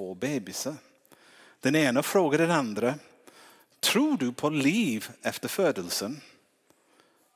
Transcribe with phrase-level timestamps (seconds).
[0.00, 0.74] två bebisar.
[1.60, 2.94] Den ena frågar den andra,
[3.80, 6.20] tror du på liv efter födelsen?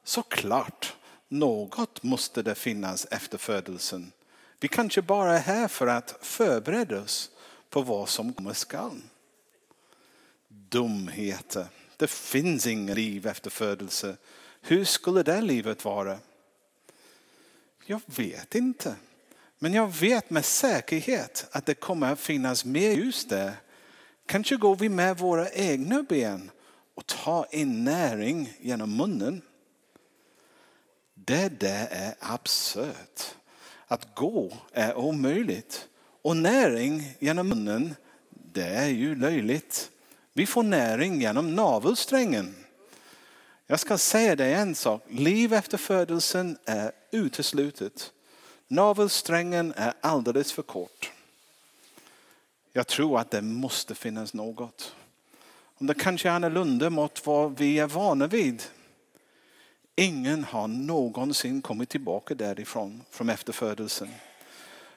[0.04, 0.96] Såklart,
[1.28, 4.12] något måste det finnas efter födelsen.
[4.60, 7.30] Vi kanske bara är här för att förbereda oss
[7.70, 9.00] på vad som kommer skall.
[10.48, 11.66] Dumheter.
[11.96, 14.16] Det finns inget liv efter födelse.
[14.60, 16.18] Hur skulle det livet vara?
[17.86, 18.96] Jag vet inte.
[19.64, 23.52] Men jag vet med säkerhet att det kommer att finnas mer ljus där.
[24.26, 26.50] Kanske går vi med våra egna ben
[26.94, 29.42] och tar in näring genom munnen.
[31.14, 33.34] Det där är absurt.
[33.86, 35.88] Att gå är omöjligt.
[36.22, 37.94] Och näring genom munnen,
[38.30, 39.90] det är ju löjligt.
[40.32, 42.54] Vi får näring genom navelsträngen.
[43.66, 48.10] Jag ska säga dig en sak, liv efter födelsen är uteslutet.
[48.74, 51.12] Navelsträngen är alldeles för kort.
[52.72, 54.94] Jag tror att det måste finnas något.
[55.78, 58.62] Om det kanske är annorlunda mot vad vi är vana vid.
[59.96, 64.08] Ingen har någonsin kommit tillbaka därifrån, från efterfödelsen.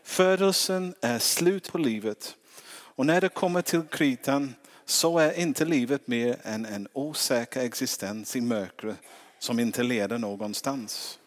[0.04, 2.36] Födelsen är slut på livet.
[2.70, 8.36] Och när det kommer till kritan så är inte livet mer än en osäker existens
[8.36, 8.98] i mörkret
[9.40, 11.20] som inte leder någonstans.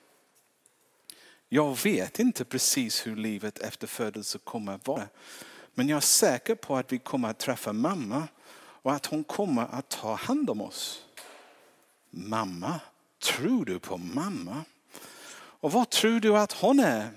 [1.52, 5.08] Jag vet inte precis hur livet efter födelse kommer att vara.
[5.74, 8.28] Men jag är säker på att vi kommer att träffa mamma
[8.82, 11.04] och att hon kommer att ta hand om oss.
[12.10, 12.80] Mamma?
[13.22, 14.64] Tror du på mamma?
[15.32, 17.10] Och vad tror du att hon är?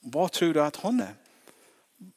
[0.00, 1.14] Vad tror du att hon är?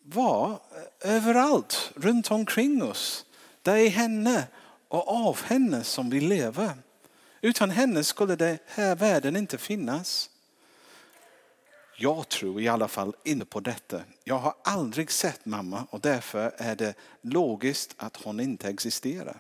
[0.04, 0.60] Var
[1.02, 3.26] överallt runt omkring oss.
[3.62, 4.48] Det är henne
[4.88, 6.72] och av henne som vi lever.
[7.42, 10.31] Utan henne skulle den här världen inte finnas.
[12.02, 14.02] Jag tror i alla fall inte på detta.
[14.24, 19.40] Jag har aldrig sett mamma och därför är det logiskt att hon inte existerar.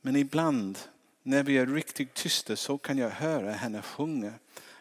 [0.00, 0.78] Men ibland
[1.22, 4.32] när vi är riktigt tysta så kan jag höra henne sjunga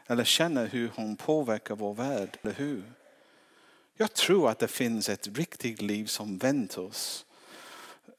[0.05, 2.83] eller känna hur hon påverkar vår värld, eller hur?
[3.93, 7.25] Jag tror att det finns ett riktigt liv som väntar, oss,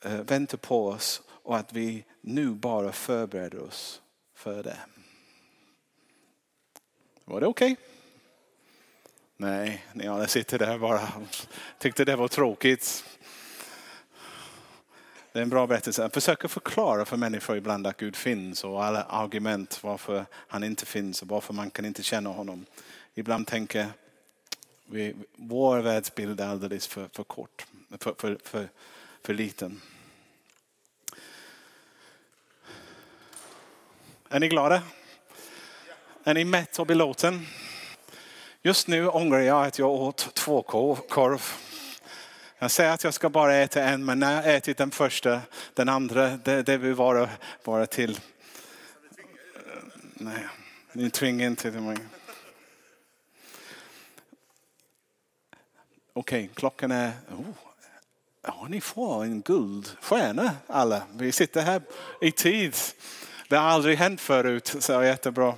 [0.00, 4.02] eh, väntar på oss och att vi nu bara förbereder oss
[4.34, 4.78] för det.
[7.24, 7.72] Var det okej?
[7.72, 7.89] Okay?
[9.40, 11.08] Nej, jag sitter där bara
[11.78, 13.04] tyckte det var tråkigt.
[15.32, 16.02] Det är en bra berättelse.
[16.02, 20.86] Jag försöker förklara för människor ibland att Gud finns och alla argument varför han inte
[20.86, 22.66] finns och varför man kan inte känna honom.
[23.14, 23.86] Ibland tänker
[24.86, 27.66] vi, vår världsbild är alldeles för, för kort,
[27.98, 28.68] för, för, för,
[29.24, 29.80] för liten.
[34.28, 34.82] Är ni glada?
[36.24, 37.46] Är ni mätt och belåten?
[38.62, 40.62] Just nu ångrar jag att jag åt två
[41.08, 41.42] korv.
[42.58, 45.40] Jag säger att jag ska bara äta en, men när jag ätit den första,
[45.74, 47.28] den andra, det, det vill vara,
[47.64, 48.10] vara till.
[48.10, 48.16] Eh,
[50.14, 50.46] nej,
[50.92, 51.96] ni tvingar inte mig.
[56.12, 57.12] Okej, okay, klockan är...
[57.30, 57.44] Oh,
[58.42, 61.02] ja, ni får en guldstjärna alla.
[61.12, 61.82] Vi sitter här
[62.20, 62.76] i tid.
[63.48, 65.54] Det har aldrig hänt förut, så jättebra.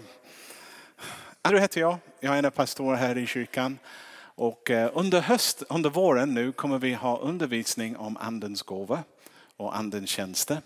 [1.42, 1.98] Andrew heter jag.
[2.24, 3.78] Jag är en pastor här i kyrkan.
[4.18, 9.02] Och eh, under, höst, under våren nu kommer vi ha undervisning om andens gåva
[9.56, 10.58] och andens tjänster.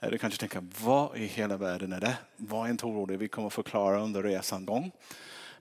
[0.00, 2.16] Eh, du kanske tänker, vad i hela världen är det?
[2.36, 4.90] Var inte orolig, vi kommer förklara under resan gång.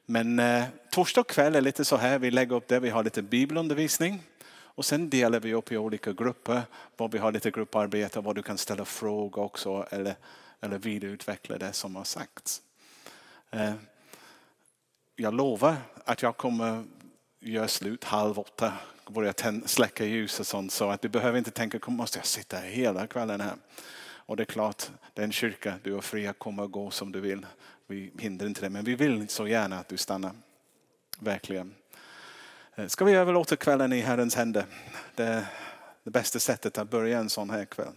[0.06, 3.22] Men eh, torsdag kväll är lite så här, vi lägger upp det, vi har lite
[3.22, 4.23] bibelundervisning.
[4.53, 6.61] Och sen delar vi upp i olika grupper,
[6.97, 10.16] var vi har lite grupparbete, var du kan ställa frågor också eller,
[10.61, 12.61] eller vidareutveckla det som har sagts.
[13.51, 13.73] Eh,
[15.16, 15.75] jag lovar
[16.06, 16.84] att jag kommer
[17.40, 18.74] göra slut halv åtta,
[19.09, 19.34] börja
[19.66, 20.72] släcka ljus och sånt.
[20.72, 23.56] Så att du behöver inte tänka, måste jag sitta hela kvällen här?
[24.25, 26.91] Och det är klart, det är en kyrka, du är fri att komma och gå
[26.91, 27.46] som du vill.
[27.88, 30.31] Vi hindrar inte det, men vi vill så gärna att du stannar.
[31.19, 31.75] Verkligen.
[32.75, 34.66] Eh, ska vi överlåta kvällen i Herrens händer?
[35.16, 35.46] Det är
[36.03, 37.93] det bästa sättet att börja en sån här kväll.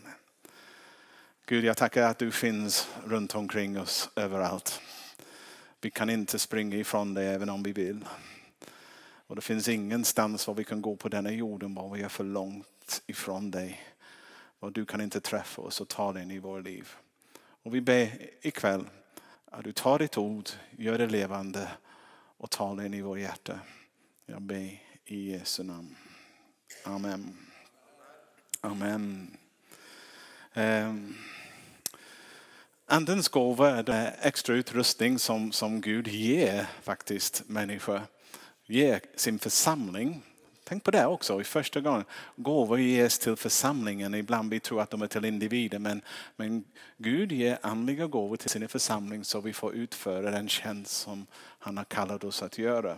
[1.47, 4.81] Gud, jag tackar att du finns runt omkring oss överallt.
[5.81, 8.05] Vi kan inte springa ifrån dig även om vi vill.
[9.27, 12.25] Och det finns ingenstans var vi kan gå på denna jorden var vi är för
[12.25, 13.83] långt ifrån dig.
[14.59, 16.89] Och du kan inte träffa oss och ta dig in i våra liv.
[17.39, 18.85] Och vi ber ikväll
[19.45, 21.69] att du tar ditt ord, gör det levande
[22.37, 23.61] och tar det in i vårt hjärta.
[24.27, 25.97] Jag ber i Jesu namn.
[26.85, 27.37] Amen.
[28.61, 29.37] Amen.
[30.55, 31.15] Um.
[32.89, 38.01] Andens gåva är den extra utrustning som, som Gud ger faktiskt människor.
[38.67, 40.23] Ger sin församling
[40.69, 42.05] Tänk på det också i första gången.
[42.37, 44.15] Gåvor ges till församlingen.
[44.15, 46.03] Ibland vi tror att de är till individer men,
[46.37, 46.65] men
[46.99, 51.27] Gud ger andliga gåvor till sin församling så vi får utföra den tjänst som
[51.59, 52.97] han har kallat oss att göra.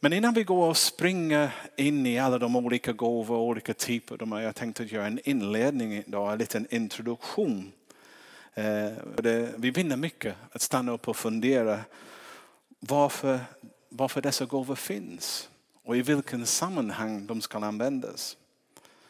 [0.00, 4.16] Men innan vi går och springer in i alla de olika gåvor och olika typer,
[4.16, 7.72] de har jag tänkt att göra en inledning idag, en liten introduktion.
[8.60, 8.92] Eh,
[9.56, 11.80] vi vinner mycket att stanna upp och fundera
[12.80, 13.40] varför,
[13.88, 15.48] varför dessa gåvor finns
[15.84, 18.36] och i vilken sammanhang de ska användas.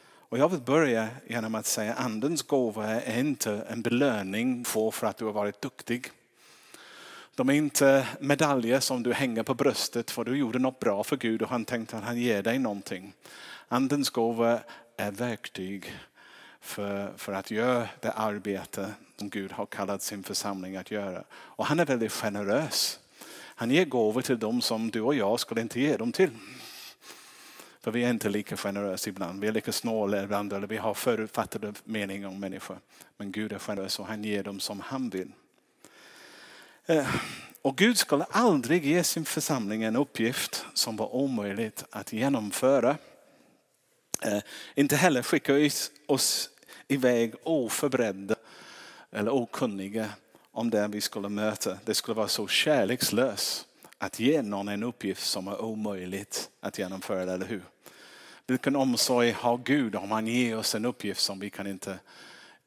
[0.02, 5.04] Och jag vill börja genom att säga att andens gåva är inte en belöning för
[5.04, 6.10] att du har varit duktig.
[7.34, 11.16] De är inte medaljer som du hänger på bröstet för du gjorde något bra för
[11.16, 13.12] Gud och han tänkte att han ger dig någonting.
[13.68, 14.60] Andens gåva
[14.96, 15.92] är verktyg
[16.70, 21.24] för, för att göra det arbete som Gud har kallat sin församling att göra.
[21.32, 23.00] Och han är väldigt generös.
[23.32, 26.30] Han ger gåvor till dem som du och jag skulle inte ge dem till.
[27.80, 29.40] För vi är inte lika generösa ibland.
[29.40, 32.78] Vi är lika snåla ibland eller vi har förutfattade meningar om människor.
[33.16, 35.32] Men Gud är generös och han ger dem som han vill.
[36.86, 37.08] Eh,
[37.62, 42.96] och Gud skulle aldrig ge sin församling en uppgift som var omöjligt att genomföra.
[44.22, 44.38] Eh,
[44.74, 45.70] inte heller skicka
[46.06, 46.50] oss
[46.92, 48.34] iväg oförberedda
[49.10, 50.10] eller okunniga
[50.52, 51.78] om det vi skulle möta.
[51.84, 53.66] Det skulle vara så kärlekslöst
[53.98, 57.62] att ge någon en uppgift som är omöjligt att genomföra, eller hur?
[58.46, 61.98] Vilken omsorg har Gud om han ger oss en uppgift som vi kan inte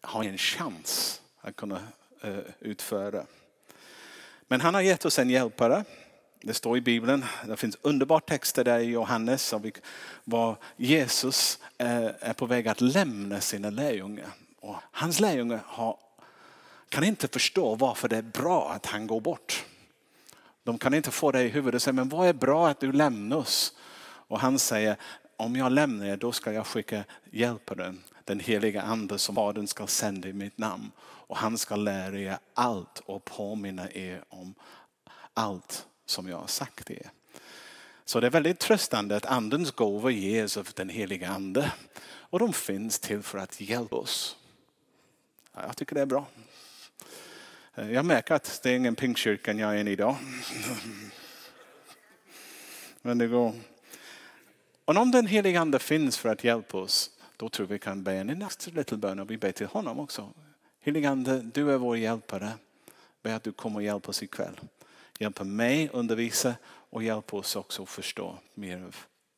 [0.02, 1.80] ha en chans att kunna
[2.22, 3.26] eh, utföra.
[4.48, 5.84] Men han har gett oss en hjälpare.
[6.46, 9.54] Det står i Bibeln, det finns underbara texter där i Johannes
[10.24, 14.30] var Jesus eh, är på väg att lämna sina lärjungar.
[14.60, 15.98] Och hans lärjungar har,
[16.90, 19.66] kan inte förstå varför det är bra att han går bort.
[20.64, 22.92] De kan inte få det i huvudet och säga, men vad är bra att du
[22.92, 23.74] lämnar oss?
[24.04, 24.96] Och han säger,
[25.38, 29.88] om jag lämnar er då ska jag skicka hjälparen, den heliga ande som Fadern ska
[29.88, 30.92] sända i mitt namn.
[31.02, 34.54] Och han ska lära er allt och påminna er om
[35.34, 37.12] allt som jag har sagt er.
[38.06, 41.72] Så det är väldigt tröstande att andens gåvor ges av den heliga ande.
[42.04, 44.38] Och de finns till för att hjälpa oss.
[45.54, 46.26] Jag tycker det är bra.
[47.76, 50.16] Jag märker att det är ingen pingstkyrkan jag är i idag.
[53.02, 53.54] Men det går.
[54.86, 58.14] Och om den heliga ande finns för att hjälpa oss, då tror vi kan be
[58.14, 60.34] en nästa liten bön och vi ber till honom också.
[60.80, 62.52] Helige ande, du är vår hjälpare.
[63.22, 64.60] Be att du kommer och hjälper oss ikväll.
[65.24, 66.56] Hjälpa mig undervisa
[66.90, 68.96] och hjälpa oss också att förstå mer av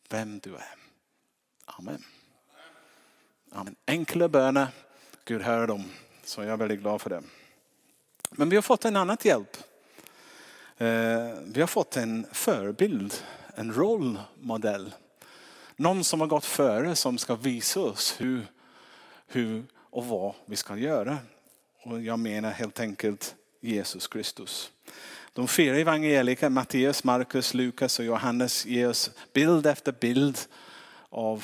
[0.10, 0.76] vem du är.
[1.66, 2.04] Amen.
[3.52, 3.76] Amen.
[3.88, 4.68] Enkla böner,
[5.26, 5.84] Gud hör dem.
[6.24, 7.24] Så jag är väldigt glad för det.
[8.30, 9.58] Men vi har fått en annan hjälp.
[10.78, 13.14] Eh, vi har fått en förebild,
[13.56, 14.94] en rollmodell.
[15.76, 18.48] Någon som har gått före som ska visa oss hur,
[19.28, 21.18] hur och vad vi ska göra.
[21.84, 24.72] Och jag menar helt enkelt Jesus Kristus.
[25.36, 30.40] De fyra evangelierna, Matteus, Markus, Lukas och Johannes ger oss bild efter bild
[31.10, 31.44] av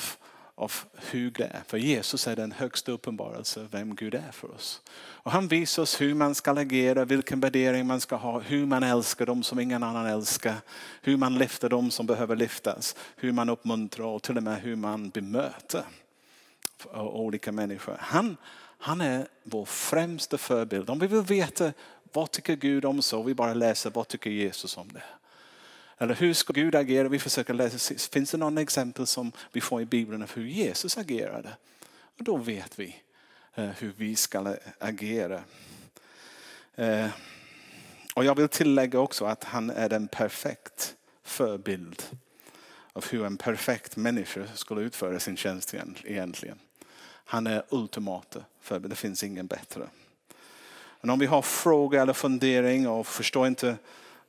[0.54, 0.72] av
[1.10, 1.62] hur det är.
[1.66, 4.80] För Jesus är den högsta uppenbarelse vem Gud är för oss.
[4.96, 8.82] Och han visar oss hur man ska agera, vilken värdering man ska ha, hur man
[8.82, 10.54] älskar dem som ingen annan älskar,
[11.02, 14.76] hur man lyfter dem som behöver lyftas, hur man uppmuntrar och till och med hur
[14.76, 15.84] man bemöter
[16.94, 17.96] olika människor.
[18.00, 18.36] Han,
[18.78, 20.90] han är vår främsta förebild.
[20.90, 21.72] Om vi vill veta
[22.12, 25.02] vad tycker Gud om så, vi bara läser vad tycker Jesus om det.
[25.98, 27.08] Eller hur ska Gud agera?
[27.08, 30.98] Vi försöker läsa, finns det någon exempel som vi får i Bibeln av hur Jesus
[30.98, 31.56] agerade?
[32.18, 32.96] Och då vet vi
[33.54, 35.42] eh, hur vi ska agera.
[36.74, 37.08] Eh,
[38.14, 42.02] och jag vill tillägga också att han är den perfekt förebild
[42.92, 46.58] av hur en perfekt människa skulle utföra sin tjänst egentligen.
[47.24, 49.88] Han är ultimata förebild, det finns ingen bättre.
[51.02, 53.76] Men om vi har frågor eller fundering och förstår inte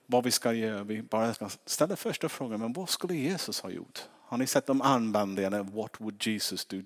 [0.05, 0.83] vad vi ska göra.
[0.83, 3.99] Vi bara ska ställa första frågan, men vad skulle Jesus ha gjort?
[4.21, 5.71] Har ni sett de armbanden?
[5.71, 6.81] What would Jesus do?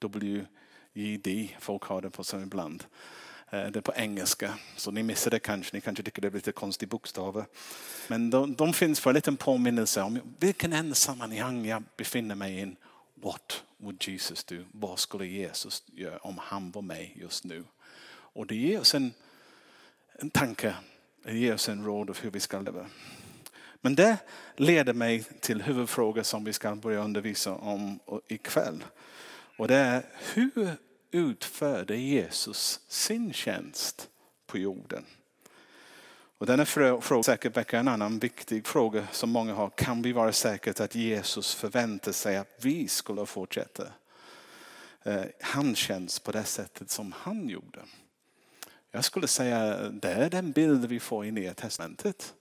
[0.00, 2.84] WWJD, folk har det på sig ibland.
[3.50, 5.76] Eh, det är på engelska, så ni missar det kanske.
[5.76, 7.44] Ni kanske tycker det är lite konstiga bokstäver.
[8.08, 12.60] Men de, de finns för en liten påminnelse om vilken enda sammanhang jag befinner mig
[12.60, 12.76] i.
[13.14, 14.64] What would Jesus do?
[14.72, 17.64] Vad skulle Jesus göra om han var med just nu?
[18.32, 19.12] Och det ger oss en,
[20.12, 20.74] en tanke
[21.24, 22.86] det ger oss en råd av hur vi ska leva.
[23.80, 24.16] Men det
[24.56, 28.84] leder mig till huvudfrågan som vi ska börja undervisa om ikväll.
[29.58, 30.76] Och det är hur
[31.10, 34.08] utförde Jesus sin tjänst
[34.46, 35.04] på jorden?
[36.38, 39.70] Och denna fråga säkert väcker en annan viktig fråga som många har.
[39.70, 43.86] Kan vi vara säkra att Jesus förväntar sig att vi skulle fortsätta
[45.02, 47.80] eh, han tjänst på det sättet som han gjorde?
[48.94, 52.34] Jag skulle säga det är den bild vi får i Nya Testamentet.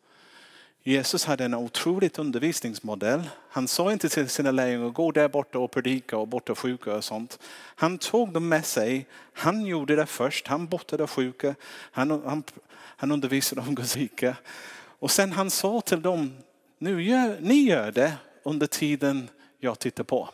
[0.84, 3.30] Jesus hade en otroligt undervisningsmodell.
[3.50, 7.04] Han sa inte till sina lärjungar, gå där borta och predika och borta sjuka och
[7.04, 7.40] sånt.
[7.76, 9.08] Han tog dem med sig.
[9.34, 10.48] Han gjorde det först.
[10.48, 11.56] Han botade sjuka.
[11.92, 12.44] Han, han,
[12.74, 14.36] han undervisade om Guds rike.
[14.76, 16.38] Och sen han sa till dem,
[16.78, 19.30] nu gör, ni gör det under tiden
[19.60, 20.30] jag tittar på.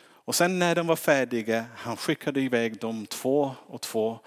[0.00, 4.18] Och sen när de var färdiga, han skickade iväg dem två och två.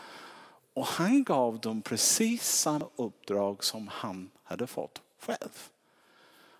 [0.73, 5.69] Och han gav dem precis samma uppdrag som han hade fått själv.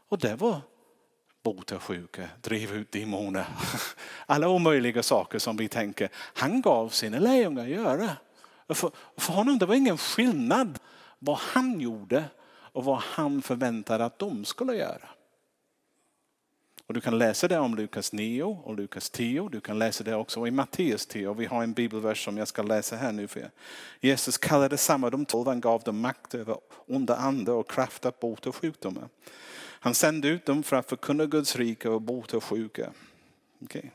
[0.10, 0.62] Och det var
[1.44, 3.46] bota sjuka, driva ut demoner.
[4.26, 6.10] Alla omöjliga saker som vi tänker.
[6.14, 8.10] Han gav sina lärjungar att göra.
[8.70, 10.80] För, för honom det var ingen skillnad
[11.20, 15.10] vad han gjorde och vad han förväntade att de skulle göra.
[16.92, 19.50] Och du kan läsa det om Lukas 9 och Lukas 10.
[19.50, 21.34] Du kan läsa det också i Matteus 10.
[21.34, 23.52] Vi har en bibelvers som jag ska läsa här nu för er.
[24.00, 25.48] Jesus kallade samman de tolv.
[25.48, 26.58] Han gav dem makt över
[26.88, 29.10] onda andar och kraft att bota sjukdomar.
[29.80, 32.92] Han sände ut dem för att förkunna Guds rike och bota sjuka.
[33.60, 33.90] Okay.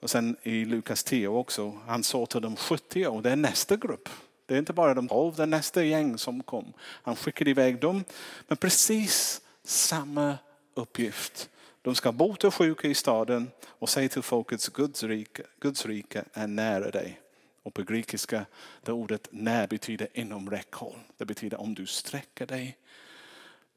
[0.00, 3.76] Och sen i Lukas 10 också, han sa till de 70 och det är nästa
[3.76, 4.08] grupp.
[4.46, 6.72] Det är inte bara de 12, det är nästa gäng som kom.
[6.80, 8.04] Han skickade iväg dem
[8.48, 10.38] med precis samma
[10.74, 11.50] uppgift.
[11.82, 16.46] De ska bota sjuka i staden och säga till folket Guds rike, Guds rike är
[16.46, 17.20] nära dig.
[17.62, 18.46] Och på grekiska
[18.82, 20.98] det ordet när betyder inom räckhåll.
[21.16, 22.78] Det betyder om du sträcker dig,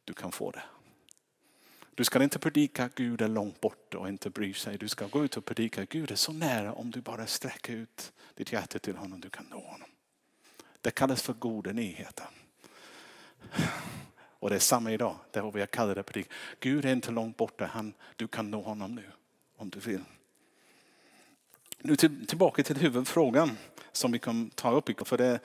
[0.04, 0.64] du kan få det.
[1.96, 4.78] Du ska inte predika att Gud är långt borta och inte bry sig.
[4.78, 7.74] Du ska gå ut och predika att Gud är så nära om du bara sträcker
[7.74, 9.22] ut ditt hjärta till honom.
[9.22, 9.90] Du kan nå honom.
[10.82, 12.26] Det kallas för goda nyheter.
[14.44, 15.16] Och det är samma idag.
[15.32, 16.30] Det är vad vi har kallat det predik.
[16.60, 17.66] Gud är inte långt borta.
[17.66, 19.04] Han, du kan nå honom nu
[19.58, 20.04] om du vill.
[21.80, 23.58] Nu till, tillbaka till huvudfrågan
[23.92, 25.08] som vi kan ta upp.
[25.08, 25.40] För det,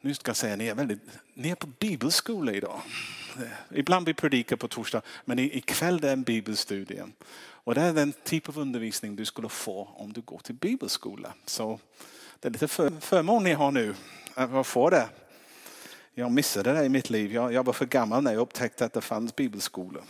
[0.00, 1.00] nu ska jag säga, ni är, väldigt,
[1.34, 2.80] ni är på bibelskola idag.
[3.70, 7.02] Ibland vi predikar på torsdag, men ikväll det är en bibelstudie.
[7.36, 11.34] Och det är den typ av undervisning du skulle få om du går till bibelskola.
[11.46, 11.78] Så
[12.40, 13.94] det är lite för, förmån ni har nu
[14.34, 15.08] att få det.
[16.14, 17.32] Jag missade det i mitt liv.
[17.32, 20.04] Jag, jag var för gammal när jag upptäckte att det fanns bibelskolor.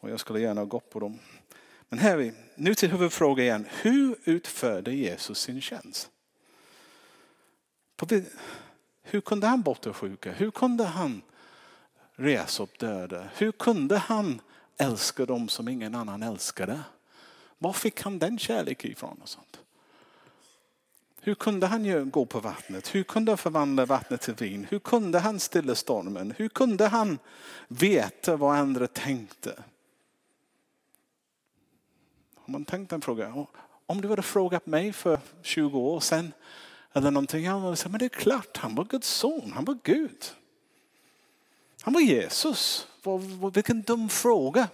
[0.00, 1.18] Och jag skulle gärna ha gått på dem.
[1.88, 2.32] Men här är vi.
[2.54, 3.66] Nu till huvudfrågan igen.
[3.82, 6.10] Hur utförde Jesus sin tjänst?
[9.02, 10.32] Hur kunde han bota sjuka?
[10.32, 11.22] Hur kunde han
[12.14, 13.28] resa upp döda?
[13.36, 14.40] Hur kunde han
[14.76, 16.80] älska dem som ingen annan älskade?
[17.58, 19.18] Var fick han den kärleken ifrån?
[19.22, 19.61] Och sånt?
[21.24, 22.94] Hur kunde han gå på vattnet?
[22.94, 24.66] Hur kunde han förvandla vattnet till vin?
[24.70, 26.34] Hur kunde han stilla stormen?
[26.36, 27.18] Hur kunde han
[27.68, 29.62] veta vad andra tänkte?
[32.34, 33.46] Har man tänkt en fråga?
[33.86, 36.32] Om du hade frågat mig för 20 år sedan
[36.92, 40.24] eller någonting annat, men det är klart, han var Guds son, han var Gud.
[41.82, 42.88] Han var Jesus.
[43.54, 44.68] Vilken dum fråga.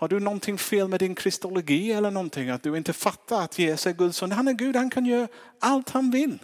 [0.00, 2.50] Har du någonting fel med din kristologi eller någonting?
[2.50, 4.32] Att du inte fattar att Jesus är Guds son.
[4.32, 5.28] Han är Gud, han kan göra
[5.58, 6.38] allt han vill.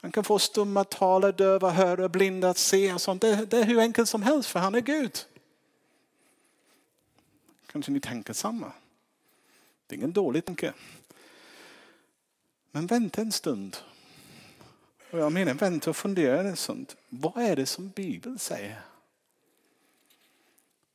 [0.00, 2.92] Han kan få stumma tala, döva höra, blinda att se.
[2.92, 3.20] Och sånt.
[3.22, 5.18] Det, det är hur enkelt som helst för han är Gud.
[7.66, 8.72] Kanske ni tänker samma.
[9.86, 10.72] Det är ingen dålig tanke.
[12.70, 13.76] Men vänta en stund.
[15.10, 16.92] Och jag menar vänta och fundera en stund.
[17.08, 18.91] Vad är det som Bibeln säger?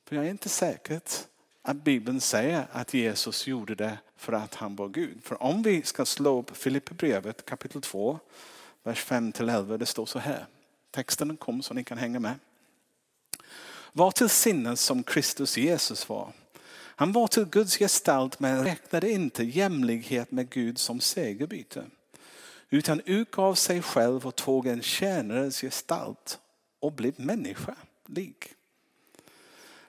[0.08, 1.02] För jag är inte säker
[1.62, 5.24] att Bibeln säger att Jesus gjorde det för att han var Gud.
[5.24, 8.20] För om vi ska slå upp Filipperbrevet kapitel 2,
[8.84, 10.46] vers 5-11, det står så här.
[10.92, 12.36] Texten kom så ni kan hänga med.
[13.94, 16.34] Var till sinnes som Kristus Jesus var.
[16.74, 21.86] Han var till Guds gestalt men räknade inte jämlikhet med Gud som segerbyte.
[22.70, 26.40] Utan utgav sig själv och tog en tjänares gestalt
[26.80, 28.54] och blev människa lik.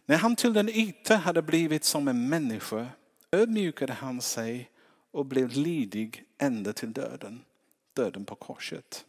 [0.09, 2.87] När han till den yta hade blivit som en människa
[3.33, 4.71] ödmjukade han sig
[5.11, 7.45] och blev lydig ända till döden,
[7.95, 9.05] döden på korset.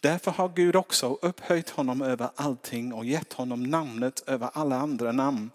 [0.00, 5.12] Därför har Gud också upphöjt honom över allting och gett honom namnet över alla andra
[5.12, 5.50] namn.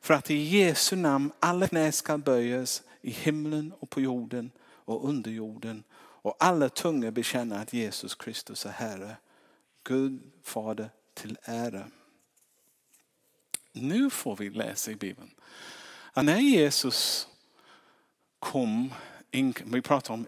[0.00, 5.08] För att i Jesu namn alla knä ska böjas i himlen och på jorden och
[5.08, 9.16] under jorden och alla tungor bekänna att Jesus Kristus är Herre.
[9.82, 11.84] Gud Fader till ära.
[13.76, 15.30] Nu får vi läsa i Bibeln.
[16.12, 17.28] Att när Jesus
[18.38, 18.92] kom,
[19.64, 20.26] vi pratar om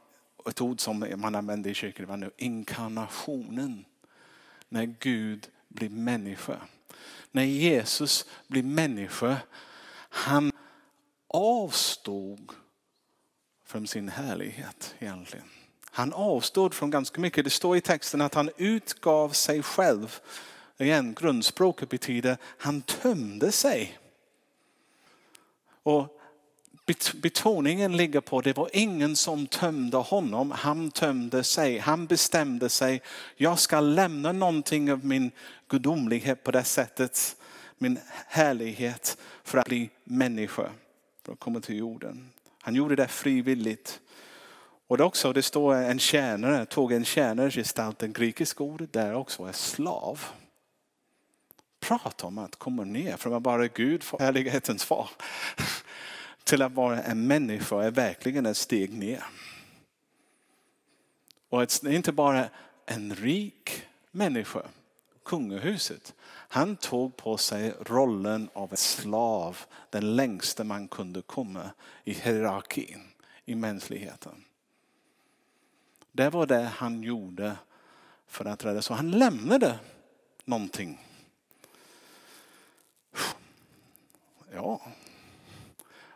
[0.48, 3.84] ett ord som man använder i kyrkan var nu inkarnationen.
[4.68, 6.60] När Gud blir människa.
[7.30, 9.36] När Jesus blir människa,
[10.08, 10.52] han
[11.28, 12.52] avstod
[13.64, 15.46] från sin härlighet egentligen.
[15.90, 17.44] Han avstod från ganska mycket.
[17.44, 20.20] Det står i texten att han utgav sig själv.
[20.78, 23.98] Igen, grundspråket betyder han tömde sig.
[25.82, 26.20] Och
[27.14, 31.78] betoningen ligger på det var ingen som tömde honom, han tömde sig.
[31.78, 33.02] Han bestämde sig,
[33.36, 35.30] jag ska lämna någonting av min
[35.68, 37.36] gudomlighet på det sättet,
[37.78, 40.70] min härlighet för att bli människa,
[41.24, 42.30] för att komma till jorden.
[42.60, 44.00] Han gjorde det frivilligt.
[44.86, 49.14] Och det, också, det står en tjänare, tog en tjänare gestalt, det grekiska ordet där
[49.14, 50.20] också är slav.
[51.88, 55.10] Prata om att komma ner från att vara Gud, härlighetens far,
[56.44, 59.24] till att vara en människa är verkligen ett steg ner.
[61.48, 62.48] Och det är inte bara
[62.86, 64.62] en rik människa,
[65.24, 66.14] kungahuset.
[66.28, 69.58] Han tog på sig rollen av en slav,
[69.90, 71.70] den längsta man kunde komma
[72.04, 73.02] i hierarkin
[73.44, 74.44] i mänskligheten.
[76.12, 77.56] Det var det han gjorde
[78.26, 78.82] för att rädda.
[78.82, 79.78] Så han lämnade
[80.44, 81.05] någonting.
[84.54, 84.80] Ja,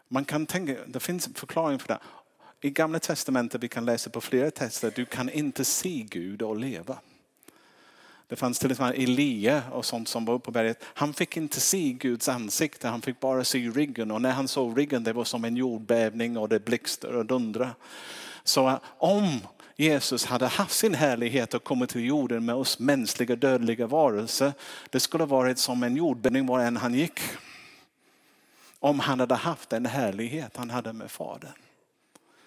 [0.09, 1.99] man kan tänka, det finns en förklaring för det.
[2.61, 6.57] I gamla testamentet, vi kan läsa på flera texter, du kan inte se Gud och
[6.57, 6.99] leva.
[8.31, 10.85] Det fanns till exempel Elia och sånt som var uppe på berget.
[10.85, 14.11] Han fick inte se Guds ansikte, han fick bara se ryggen.
[14.11, 17.71] Och när han såg ryggen det var som en jordbävning och det blixtrade och dundrade.
[18.45, 19.41] Så om
[19.77, 24.53] Jesus hade haft sin härlighet och kommit till jorden med oss mänskliga dödliga varelser.
[24.91, 27.21] Det skulle varit som en jordbävning var än han gick.
[28.81, 31.53] Om han hade haft den härlighet han hade med Fadern.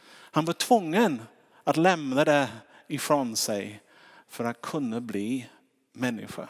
[0.08, 1.22] Han var tvungen
[1.64, 2.50] att lämna det
[2.88, 3.82] ifrån sig
[4.28, 5.50] för att kunna bli
[5.94, 6.48] människa.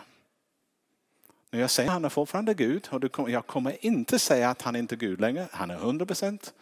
[1.51, 4.75] När jag säger att han är fortfarande Gud, och jag kommer inte säga att han
[4.75, 5.47] inte är Gud längre.
[5.51, 6.53] Han är 100%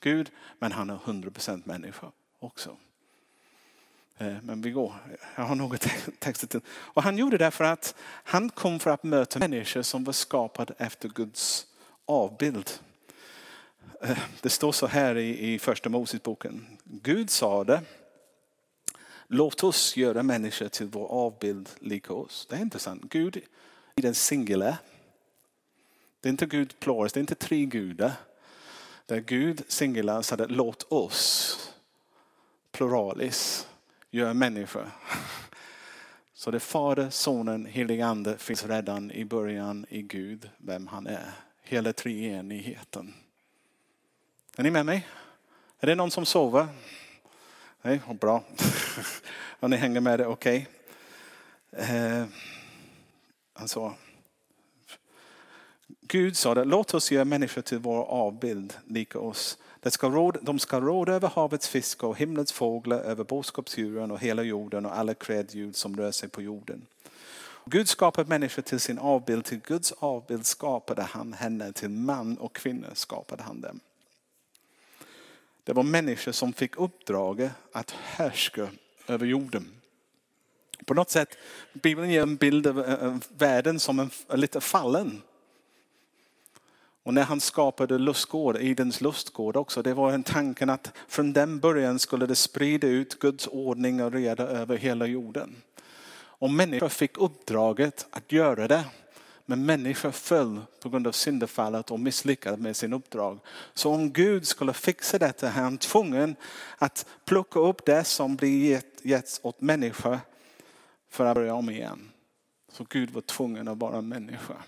[0.00, 2.06] Gud, men han är 100% människa
[2.38, 2.76] också.
[4.18, 4.94] Eh, men vi går,
[5.36, 5.88] jag har något
[6.18, 6.60] text till.
[6.68, 10.74] Och han gjorde det för att han kom för att möta människor som var skapade
[10.78, 11.66] efter Guds
[12.06, 12.70] avbild.
[14.02, 16.66] Eh, det står så här i, i första Moseboken.
[16.84, 17.82] Gud sa det.
[19.26, 22.46] Låt oss göra människor till vår avbild lika oss.
[22.50, 23.02] Det är intressant.
[23.02, 23.40] Gud
[23.96, 24.76] i den singulär.
[26.20, 28.12] Det är inte Gud pluralis, det är inte tre gudar.
[29.06, 31.56] Det är Gud singulär sa det låt oss
[32.72, 33.68] pluralis
[34.10, 34.90] göra människor.
[36.34, 41.06] Så det är Fader, Sonen, helig Ande finns redan i början i Gud, vem han
[41.06, 41.32] är.
[41.70, 43.14] Hela treenigheten.
[44.56, 45.06] Är ni med mig?
[45.80, 46.66] Är det någon som sover?
[47.82, 48.44] Nej, bra.
[49.60, 50.68] Om ni hänger med det, okej.
[51.72, 51.96] Okay.
[51.96, 52.24] Eh,
[53.52, 53.94] alltså.
[56.00, 59.58] Gud sa det, låt oss göra människor till vår avbild, lika oss.
[59.80, 64.20] De ska, råda, de ska råda över havets fisk och himlens fåglar, över boskapsdjuren och
[64.20, 66.86] hela jorden och alla kräldjur som rör sig på jorden.
[67.70, 72.54] Gud skapade människor till sin avbild, till Guds avbild skapade han henne, till man och
[72.54, 73.80] kvinna skapade han dem.
[75.64, 78.68] Det var människor som fick uppdraget att härska
[79.06, 79.68] över jorden.
[80.86, 81.38] På något sätt,
[81.72, 85.22] Bibeln ger en bild av eh, eh, världen som en, lite fallen.
[87.02, 91.60] Och när han skapade lustgård, Edens lustgård också, det var en tanken att från den
[91.60, 95.56] början skulle det sprida ut Guds ordning och reda över hela jorden.
[96.40, 98.84] Och människor fick uppdraget att göra det.
[99.46, 103.38] Men människor föll på grund av syndafallet och misslyckades med sin uppdrag.
[103.74, 106.36] Så om Gud skulle fixa detta är han tvungen
[106.78, 110.20] att plocka upp det som blir getts åt människor
[111.10, 112.10] för att börja om igen.
[112.72, 114.64] Så Gud var tvungen att vara människa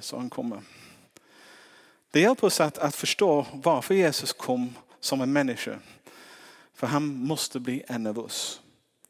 [0.00, 0.60] så han kommer.
[2.10, 5.78] Det hjälper oss att, att förstå varför Jesus kom som en människa.
[6.74, 8.60] För han måste bli en av oss.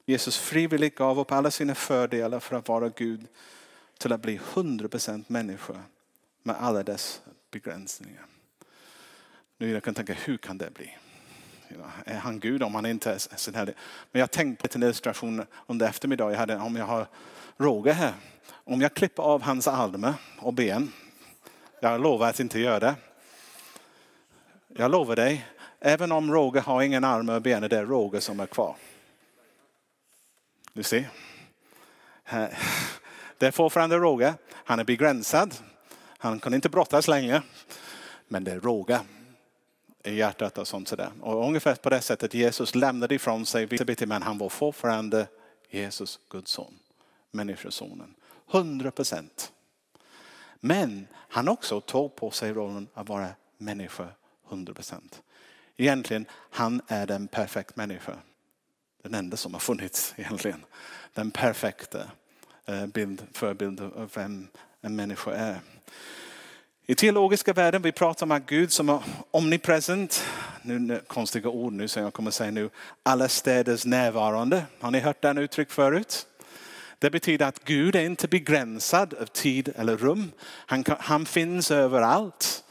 [0.08, 3.26] Jesus frivilligt gav upp alla sina fördelar för att vara Gud
[3.98, 5.80] till att bli 100% människa
[6.42, 8.26] med alla dess begränsningar.
[9.58, 10.96] Nu jag kan tänka, hur kan det bli?
[12.04, 13.74] Är han Gud om han inte är sån här?
[14.12, 16.32] Men jag tänkte på en illustration under eftermiddagen.
[16.32, 17.06] Jag hade, om jag har
[17.56, 18.12] Roger här.
[18.50, 20.92] Om jag klipper av hans armar och ben.
[21.80, 22.94] Jag lovar att inte göra det.
[24.68, 25.46] Jag lovar dig,
[25.80, 28.76] även om Roger har ingen armar och ben, är det Roger som är kvar.
[30.76, 31.08] Du ser.
[33.38, 34.34] Det är fortfarande råga.
[34.52, 35.54] Han är begränsad.
[36.18, 37.42] Han kan inte brottas längre.
[38.28, 39.00] Men det är råga
[40.04, 41.10] i hjärtat och sånt sådär.
[41.20, 45.26] Och ungefär på det sättet Jesus lämnade ifrån sig vissa bitar men han var fortfarande
[45.70, 46.78] Jesus, Guds son,
[47.30, 48.14] människosonen.
[48.52, 49.52] 100 procent.
[50.60, 54.08] Men han också tog på sig rollen att vara människa
[54.48, 55.22] 100 procent.
[55.76, 58.16] Egentligen, han är den perfekta människa.
[59.02, 60.64] Den enda som har funnits egentligen.
[61.14, 62.02] Den perfekta
[62.66, 64.48] eh, bild, förebild av vem
[64.80, 65.60] en människa är.
[66.88, 70.24] I teologiska världen vi pratar om att Gud som är omnipresent,
[70.62, 72.70] nu konstiga ord nu som jag kommer säga nu,
[73.02, 74.64] alla städers närvarande.
[74.80, 76.26] Har ni hört den uttryck förut?
[76.98, 80.32] Det betyder att Gud är inte begränsad av tid eller rum.
[80.66, 82.64] Han, han finns överallt.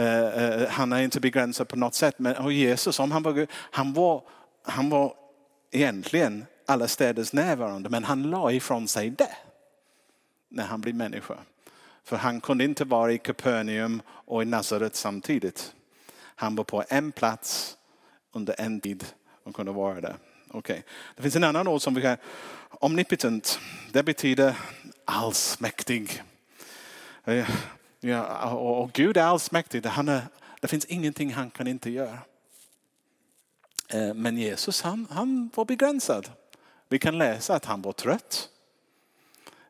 [0.00, 2.18] Uh, han är inte begränsad på något sätt.
[2.18, 4.22] Men och Jesus, om han, var, han, var,
[4.62, 5.14] han var
[5.70, 9.36] egentligen alla städers närvarande men han la ifrån sig det
[10.48, 11.38] när han blev människa.
[12.04, 15.74] För han kunde inte vara i Kapernaum och i Nazaret samtidigt.
[16.18, 17.76] Han var på en plats
[18.32, 19.06] under en tid
[19.44, 20.16] och kunde vara där.
[20.50, 20.82] Okay.
[21.16, 22.16] Det finns en annan ord som vi kan,
[22.70, 23.58] omnipotent,
[23.92, 24.56] det betyder
[25.04, 26.22] allsmäktig.
[27.24, 27.50] Eh,
[28.00, 30.22] ja, och Gud är allsmäktig, han är,
[30.60, 32.18] det finns ingenting han kan inte göra.
[33.88, 36.30] Eh, men Jesus han, han var begränsad.
[36.88, 38.48] Vi kan läsa att han var trött.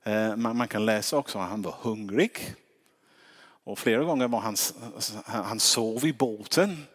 [0.02, 2.54] Eh, man kan läsa också att han var hungrig.
[3.64, 4.56] Och flera gånger var han,
[5.24, 6.86] han sov i båten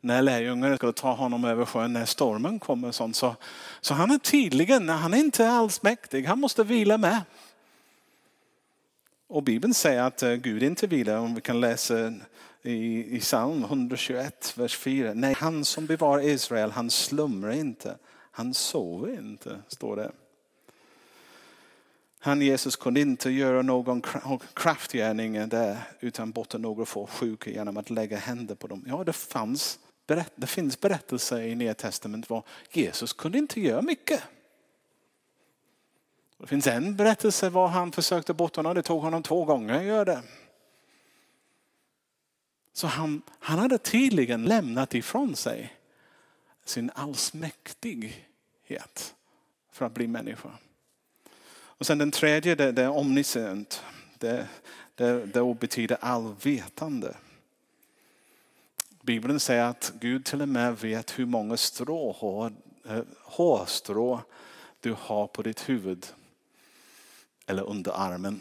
[0.00, 2.92] när lärjungarna skulle ta honom över sjön när stormen kommer.
[2.92, 3.16] Sånt.
[3.16, 3.36] Så,
[3.80, 7.22] så han är tydligen, han är inte alls mäktig, han måste vila med.
[9.28, 12.12] Och Bibeln säger att eh, Gud inte vilar, om vi kan läsa
[12.62, 15.14] i, i psalm 121, vers 4.
[15.14, 17.96] Nej, han som bevarar Israel, han slumrar inte,
[18.30, 20.12] han sover inte, står det.
[22.20, 24.02] Han Jesus kunde inte göra någon
[24.54, 28.84] kraftgärning där utan botta några få sjuka genom att lägga händer på dem.
[28.88, 29.78] Ja, det, fanns,
[30.34, 34.22] det finns berättelser i Nya Testamentet var Jesus kunde inte göra mycket.
[36.38, 38.74] Det finns en berättelse var han försökte borta honom.
[38.74, 40.22] Det tog honom två gånger att göra det.
[42.78, 45.76] Så han, han hade tydligen lämnat ifrån sig
[46.64, 49.14] sin allsmäktighet
[49.72, 50.48] för att bli människa.
[51.50, 53.82] Och sen den tredje, det, det är omniscient.
[54.18, 54.48] Det,
[54.94, 57.16] det, det betyder allvetande.
[59.02, 62.52] Bibeln säger att Gud till och med vet hur många stråhår,
[62.88, 64.20] eh, hårstrå
[64.80, 66.06] du har på ditt huvud.
[67.46, 68.40] Eller under armen.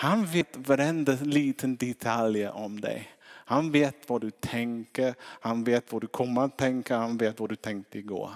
[0.00, 3.08] Han vet varenda liten detalj om dig.
[3.22, 7.48] Han vet vad du tänker, han vet vad du kommer att tänka, han vet vad
[7.48, 8.30] du tänkte igår.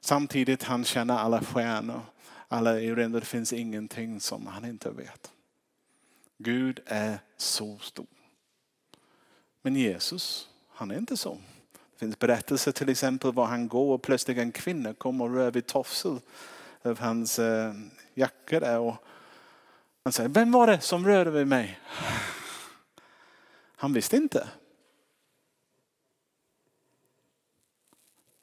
[0.00, 2.00] Samtidigt han känner alla stjärnor,
[2.48, 3.12] alla rymden.
[3.12, 5.32] Det finns ingenting som han inte vet.
[6.38, 8.06] Gud är så stor.
[9.62, 11.38] Men Jesus, han är inte så.
[11.72, 15.50] Det finns berättelser till exempel var han går och plötsligt en kvinna kommer och rör
[15.50, 16.20] vid tofsel
[16.82, 17.74] av hans eh,
[18.14, 18.78] jacka där.
[18.78, 19.04] Och
[20.04, 21.80] han säger, vem var det som rörde vid mig?
[23.76, 24.48] Han visste inte.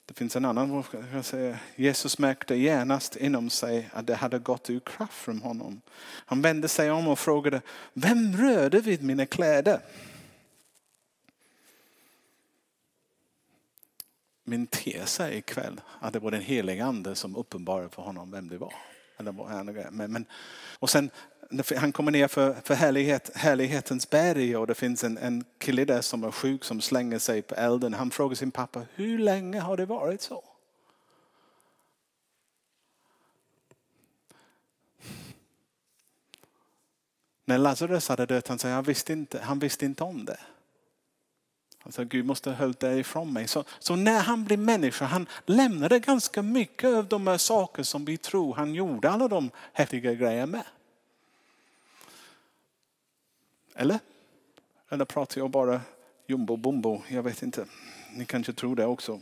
[0.05, 4.69] Det finns en annan, jag säga, Jesus märkte genast inom sig att det hade gått
[4.69, 5.81] ur kraft från honom.
[6.25, 7.61] Han vände sig om och frågade,
[7.93, 9.81] vem rörde vid mina kläder?
[14.43, 18.49] Min tes är ikväll att det var den helige ande som uppenbarade för honom vem
[18.49, 18.73] det var.
[19.91, 20.25] Men,
[20.79, 21.09] och sen
[21.77, 26.01] han kommer ner för, för härlighet, härlighetens berg och det finns en, en kille där
[26.01, 27.93] som är sjuk som slänger sig på elden.
[27.93, 30.43] Han frågar sin pappa, hur länge har det varit så?
[37.45, 40.39] När Lazarus hade dött, han sa, han visste inte, han visste inte om det.
[41.79, 43.47] Han sa, Gud måste ha hållit det ifrån mig.
[43.47, 48.05] Så, så när han blev människa, han lämnade ganska mycket av de här saker som
[48.05, 50.63] vi tror han gjorde alla de häftiga grejerna med.
[53.79, 53.99] Eller?
[54.89, 55.81] Eller pratar jag bara
[56.27, 57.01] jumbo bumbo?
[57.07, 57.65] Jag vet inte.
[58.13, 59.19] Ni kanske tror det också.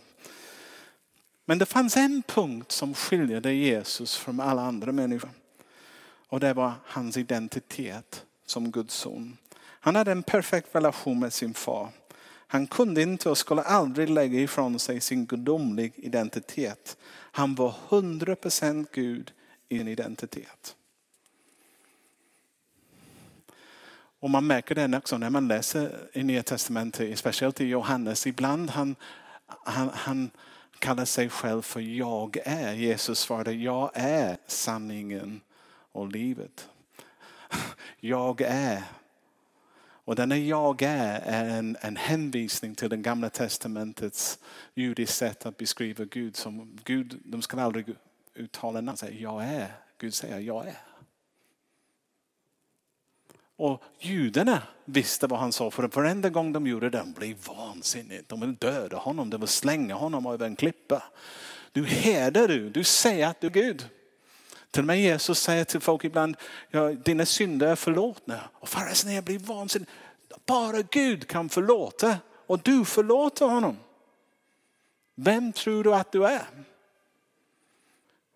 [1.45, 5.29] Men det fanns en punkt som skiljer Jesus från alla andra människor.
[6.29, 9.37] Och det var hans identitet som Guds son.
[9.59, 11.89] Han hade en perfekt relation med sin far.
[12.47, 16.97] Han kunde inte och skulle aldrig lägga ifrån sig sin gudomliga identitet.
[17.11, 19.31] Han var 100% Gud
[19.69, 20.76] i en identitet.
[24.19, 28.27] Och man märker det också när man läser i Nya Testamentet, speciellt i Johannes.
[28.27, 28.95] Ibland han,
[29.45, 30.29] han, han
[30.79, 32.73] kallar sig själv för jag är.
[32.73, 35.41] Jesus svarade, jag är sanningen
[35.91, 36.69] och livet.
[37.99, 38.83] Jag är
[40.07, 44.39] Och denna jag är är en, en hänvisning till den gamla testamentets
[44.73, 46.35] judiska sätt att beskriva Gud.
[46.35, 47.95] Som Gud de ska aldrig
[48.33, 49.75] uttala namn, jag är.
[49.97, 50.77] Gud säger jag är.
[53.57, 58.29] Och judarna visste vad han sa för varenda gång de gjorde det, de blev vansinnigt.
[58.29, 61.03] De ville döda honom, de ville slänga honom över en klippa.
[61.71, 63.89] Du hedrar du, du säger att du är Gud.
[64.71, 66.35] Till och med Jesus säger till folk ibland,
[66.69, 68.39] ja, dina synder är förlåtna.
[68.53, 69.89] Och fariséerna blir vansinniga.
[70.45, 72.17] Bara Gud kan förlåta
[72.47, 73.77] och du förlåter honom.
[75.15, 76.45] Vem tror du att du är?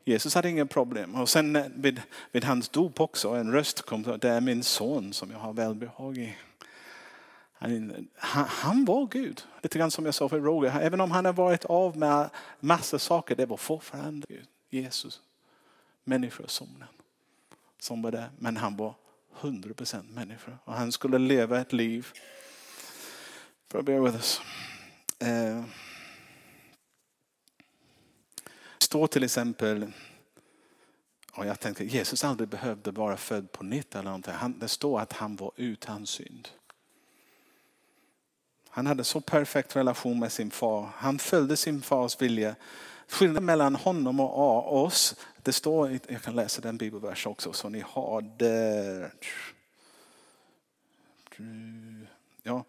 [0.04, 1.16] Jesus hade inga problem.
[1.16, 5.14] Och sen eh, vid, vid hans dop också, en röst kom, det är min son
[5.14, 6.36] som jag har välbehag i.
[7.54, 8.08] Han,
[8.48, 10.80] han, var Gud, lite grann som jag sa för Roger.
[10.82, 14.48] Även om han har varit av med massa saker, det var fortfarande Gud.
[14.70, 15.22] Jesus,
[16.04, 16.88] människosonen
[17.80, 18.30] som var där.
[18.38, 18.96] Men han var
[19.42, 20.52] 100% människa.
[20.64, 22.08] Och han skulle leva ett liv.
[23.72, 24.42] For bear with us.
[25.24, 25.64] Uh,
[28.91, 29.91] står till exempel,
[31.34, 34.34] och jag tänkte Jesus aldrig behövde vara född på nytt eller någonting.
[34.34, 36.47] Han, det står att han var utan synd.
[38.69, 40.89] Han hade så perfekt relation med sin far.
[40.95, 42.56] Han följde sin fars vilja.
[43.08, 47.84] Skillnaden mellan honom och oss, det står, jag kan läsa den bibelversen också så ni
[47.88, 49.12] har det.
[52.43, 52.63] Ja.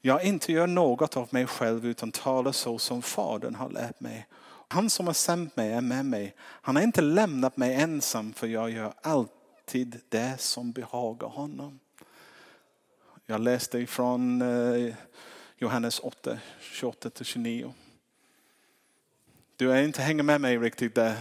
[0.00, 4.26] Jag inte gör något av mig själv utan talar så som Fadern har lärt mig.
[4.68, 6.34] Han som har sänt mig är med mig.
[6.40, 11.78] Han har inte lämnat mig ensam för jag gör alltid det som behagar honom.
[13.26, 14.94] Jag läste ifrån eh,
[15.56, 17.72] Johannes 8, 28-29.
[19.56, 21.16] Du är inte hänger med mig riktigt där,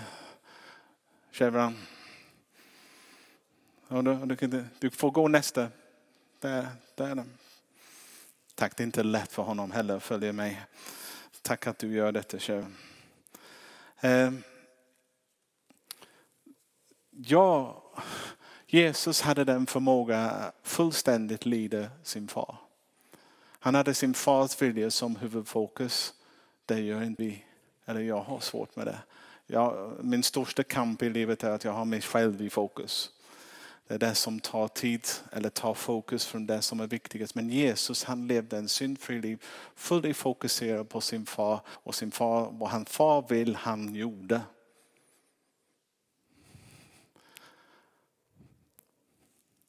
[1.31, 1.77] Chevron.
[3.89, 5.67] Du, du, får gå nästa.
[6.39, 7.23] Där, där.
[8.55, 10.61] Tack, det är inte lätt för honom heller att följa mig.
[11.41, 12.75] Tack att du gör detta, Chevron.
[14.01, 14.43] Ehm,
[17.11, 17.83] ja,
[18.67, 22.55] Jesus hade den förmåga att fullständigt lyda sin far.
[23.59, 26.13] Han hade sin fars vilja som huvudfokus.
[26.65, 27.43] Det gör inte vi.
[27.85, 28.99] Eller jag har svårt med det.
[29.45, 33.11] Jag, min största kamp i livet är att jag har mig själv i fokus.
[33.87, 37.35] Det är det som tar tid eller tar fokus från det som är viktigast.
[37.35, 39.43] Men Jesus han levde en syndfri liv,
[39.75, 44.41] fullt fokuserad på sin far och sin far, vad han far vill han gjorde.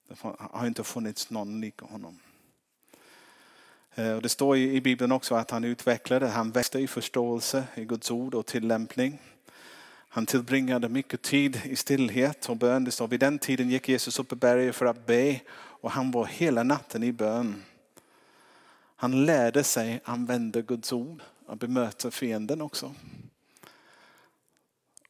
[0.08, 2.18] Det har inte funnits någon lik honom.
[3.94, 8.10] Eh, det står i Bibeln också att han utvecklade, han växte i förståelse i Guds
[8.10, 9.18] ord och tillämpning.
[10.18, 12.84] Han tillbringade mycket tid i stillhet och bön.
[12.84, 16.10] Det står, vid den tiden gick Jesus upp i berget för att be och han
[16.10, 17.62] var hela natten i bön.
[18.96, 22.94] Han lärde sig använda Guds ord och bemöta fienden också.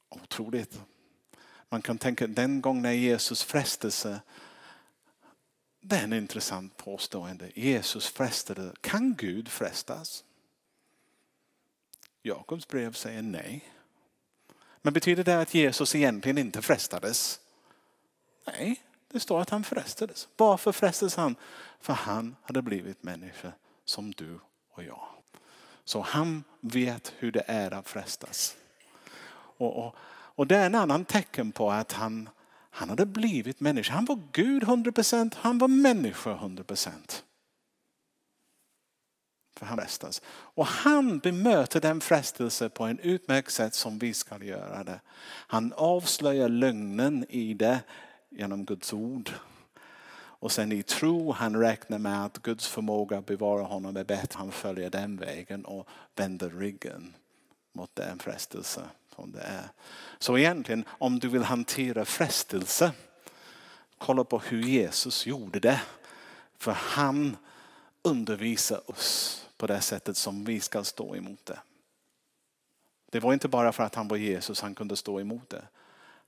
[0.09, 0.81] Otroligt.
[1.69, 4.21] Man kan tänka den gång när Jesus frestelse
[5.81, 7.51] det är en intressant påstående.
[7.55, 8.73] Jesus frestade.
[8.81, 10.25] Kan Gud frestas?
[12.23, 13.73] Jakobs brev säger nej.
[14.83, 17.41] Men betyder det att Jesus egentligen inte frestades?
[18.47, 20.29] Nej, det står att han frestades.
[20.37, 21.37] Varför frestades han?
[21.81, 23.53] För han hade blivit människa
[23.85, 24.41] som du
[24.73, 25.09] och jag.
[25.85, 28.57] Så han vet hur det är att frestas.
[29.35, 32.29] Och, och, och det är en annan tecken på att han
[32.79, 33.95] han hade blivit människa.
[33.95, 37.23] Han var Gud 100%, han var människa 100%.
[39.59, 40.23] För han frestas.
[40.29, 45.01] Och han bemöter den frestelse på en utmärkt sätt som vi ska göra det.
[45.27, 47.81] Han avslöjar lögnen i det
[48.29, 49.31] genom Guds ord.
[50.15, 54.39] Och sen i tro, han räknar med att Guds förmåga att bevara honom är bättre.
[54.39, 57.15] Han följer den vägen och vänder ryggen
[57.73, 58.83] mot den frestelse
[59.17, 59.69] som det är.
[60.19, 62.93] Så egentligen om du vill hantera frestelse,
[63.99, 65.81] kolla på hur Jesus gjorde det.
[66.59, 67.37] För han
[68.03, 71.59] undervisar oss på det sättet som vi ska stå emot det.
[73.11, 75.65] Det var inte bara för att han var Jesus han kunde stå emot det.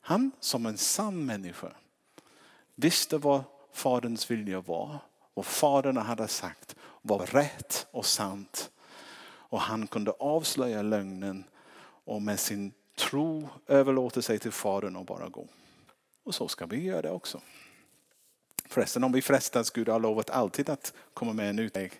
[0.01, 1.73] Han som en sann människa
[2.75, 4.99] visste vad faderns vilja var.
[5.35, 8.71] Och fadern hade sagt var rätt och sant.
[9.51, 11.45] Och han kunde avslöja lögnen
[12.05, 15.47] och med sin tro överlåta sig till Fadern och bara gå.
[16.25, 17.40] Och så ska vi göra det också.
[18.69, 21.93] Förresten om vi frestas, Gud har lovat alltid att komma med en utväg.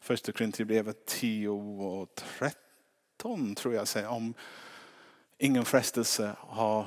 [0.00, 4.34] Första Korinthierbrevet 10 och 13 tror jag säger om
[5.38, 6.86] ingen frestelse har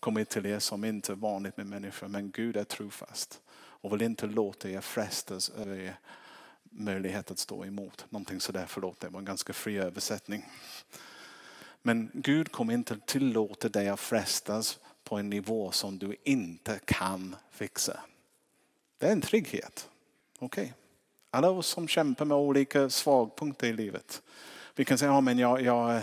[0.00, 2.08] kommit till er som inte är vanligt med människor.
[2.08, 5.98] Men Gud är trofast och vill inte låta er frestas över er
[6.62, 8.06] möjlighet att stå emot.
[8.10, 10.44] Någonting sådär, förlåt det var en ganska fri översättning.
[11.82, 17.36] Men Gud kommer inte tillåta dig att frestas på en nivå som du inte kan
[17.50, 18.00] fixa.
[18.98, 19.88] Det är en trygghet.
[20.38, 20.64] Okej.
[20.64, 20.81] Okay.
[21.34, 24.22] Alla oss som kämpar med olika svagpunkter i livet.
[24.74, 26.02] Vi kan säga, ja men jag, jag,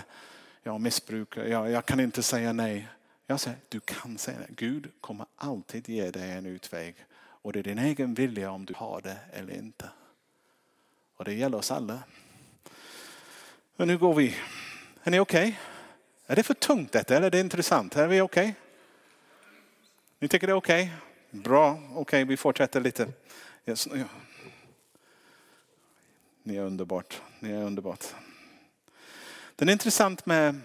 [0.63, 2.87] jag missbrukar, jag, jag kan inte säga nej.
[3.25, 4.47] Jag säger, du kan säga nej.
[4.49, 6.95] Gud kommer alltid ge dig en utväg.
[7.19, 9.89] Och det är din egen vilja om du har det eller inte.
[11.17, 11.99] Och det gäller oss alla.
[13.75, 14.35] Men nu går vi.
[15.03, 15.47] Är ni okej?
[15.47, 15.55] Okay?
[16.27, 17.95] Är det för tungt detta eller är det intressant?
[17.95, 18.43] Är vi okej?
[18.43, 18.53] Okay?
[20.19, 20.93] Ni tycker det är okej?
[21.29, 21.41] Okay?
[21.41, 23.07] Bra, okej okay, vi fortsätter lite.
[26.49, 27.21] Ni är underbart.
[27.39, 28.05] Ni är underbart.
[29.55, 30.61] Det är intressant med,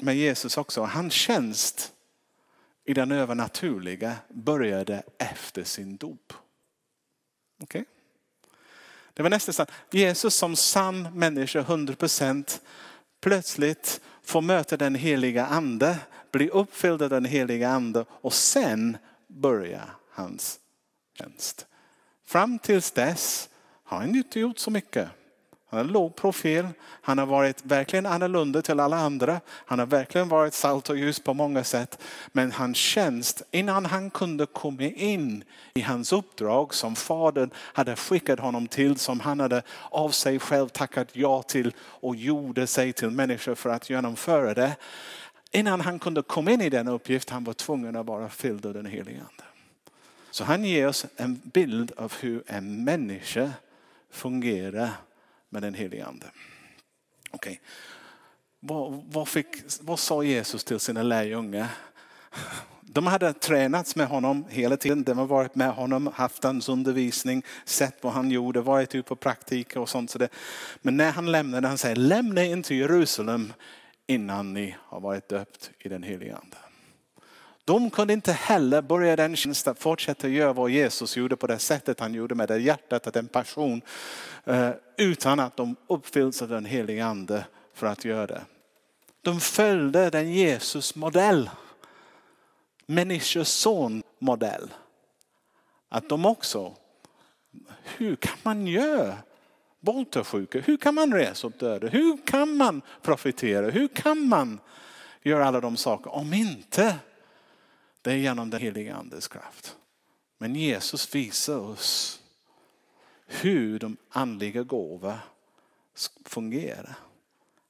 [0.00, 0.82] med Jesus också.
[0.82, 1.92] Hans tjänst
[2.84, 6.32] i den övernaturliga började efter sin dop.
[7.62, 7.80] Okej?
[7.80, 7.84] Okay?
[9.14, 12.60] Det var nästan Jesus som sann människa, 100%
[13.20, 15.98] plötsligt får möta den heliga ande,
[16.30, 20.60] Blir uppfylld av den heliga ande och sen börjar hans
[21.18, 21.66] tjänst.
[22.24, 23.48] Fram tills dess
[23.86, 25.08] han har inte gjort så mycket.
[25.68, 26.68] Han har låg profil.
[26.82, 29.40] Han har varit verkligen annorlunda till alla andra.
[29.48, 32.02] Han har verkligen varit salt och ljus på många sätt.
[32.32, 35.44] Men hans tjänst, innan han kunde komma in
[35.74, 40.68] i hans uppdrag som fadern hade skickat honom till, som han hade av sig själv
[40.68, 44.76] tackat ja till och gjorde sig till människa för att genomföra det.
[45.50, 48.74] Innan han kunde komma in i den uppgift han var tvungen att vara fylld av
[48.74, 49.44] den helige Ande.
[50.30, 53.50] Så han ger oss en bild av hur en människa
[54.16, 54.90] fungera
[55.48, 56.26] med den helige Ande.
[57.32, 57.58] Okay.
[58.60, 59.46] Vad, vad, fick,
[59.80, 61.68] vad sa Jesus till sina lärjungar?
[62.82, 65.02] De hade tränats med honom hela tiden.
[65.02, 69.16] De har varit med honom, haft hans undervisning, sett vad han gjorde, varit ute på
[69.16, 70.16] praktik och sånt.
[70.82, 73.52] Men när han lämnade, han säger lämna inte Jerusalem
[74.06, 76.56] innan ni har varit döpt i den helige Ande.
[77.66, 82.00] De kunde inte heller börja den tjänsten, fortsätta göra vad Jesus gjorde på det sättet
[82.00, 83.82] han gjorde med det hjärtat, den passion,
[84.44, 88.42] eh, utan att de uppfylls av den helige ande för att göra det.
[89.22, 91.50] De följde den Jesus modell,
[92.86, 94.70] människors son modell.
[95.88, 96.74] Att de också,
[97.82, 99.16] hur kan man göra
[99.80, 100.24] bota?
[100.50, 101.86] Hur kan man resa upp döda?
[101.86, 103.70] Hur kan man profitera?
[103.70, 104.60] Hur kan man
[105.22, 106.94] göra alla de saker om inte
[108.06, 109.76] det är genom den heliga andes kraft.
[110.38, 112.22] Men Jesus visar oss
[113.26, 115.20] hur de andliga gåvorna
[116.24, 116.94] fungerar.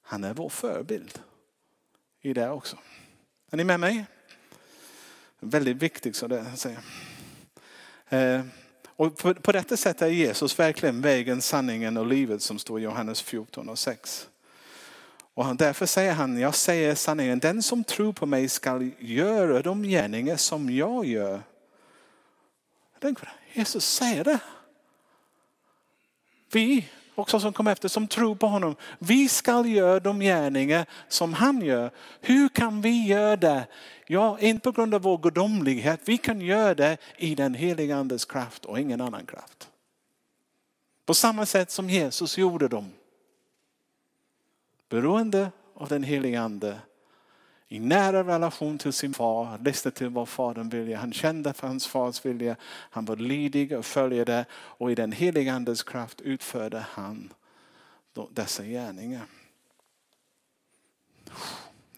[0.03, 1.18] Han är vår förebild
[2.20, 2.79] i det också.
[3.51, 4.05] Är ni med mig?
[5.40, 6.79] Väldigt viktigt så det säger.
[8.09, 8.44] Eh,
[8.85, 12.83] och på, på detta sätt är Jesus verkligen vägen, sanningen och livet som står i
[12.83, 14.29] Johannes 14 och 6.
[15.37, 19.83] Och därför säger han, jag säger sanningen, den som tror på mig ska göra de
[19.83, 21.42] gärningar som jag gör.
[23.01, 23.61] Tänk på det.
[23.61, 24.38] Jesus säger det.
[26.53, 28.77] Vi också som kommer efter, som tror på honom.
[28.99, 31.90] Vi ska göra de gärningar som han gör.
[32.20, 33.66] Hur kan vi göra det?
[34.07, 36.01] Ja, inte på grund av vår gudomlighet.
[36.05, 39.68] Vi kan göra det i den heliga andes kraft och ingen annan kraft.
[41.07, 42.92] På samma sätt som Jesus gjorde dem
[44.88, 46.79] beroende av den helige ande
[47.68, 50.96] i nära relation till sin far, lyssnade till vad fadern ville.
[50.96, 52.57] Han kände för hans fars vilja.
[52.90, 57.33] Han var lydig och följde det och i den helige andes kraft utförde han
[58.31, 59.27] dessa gärningar.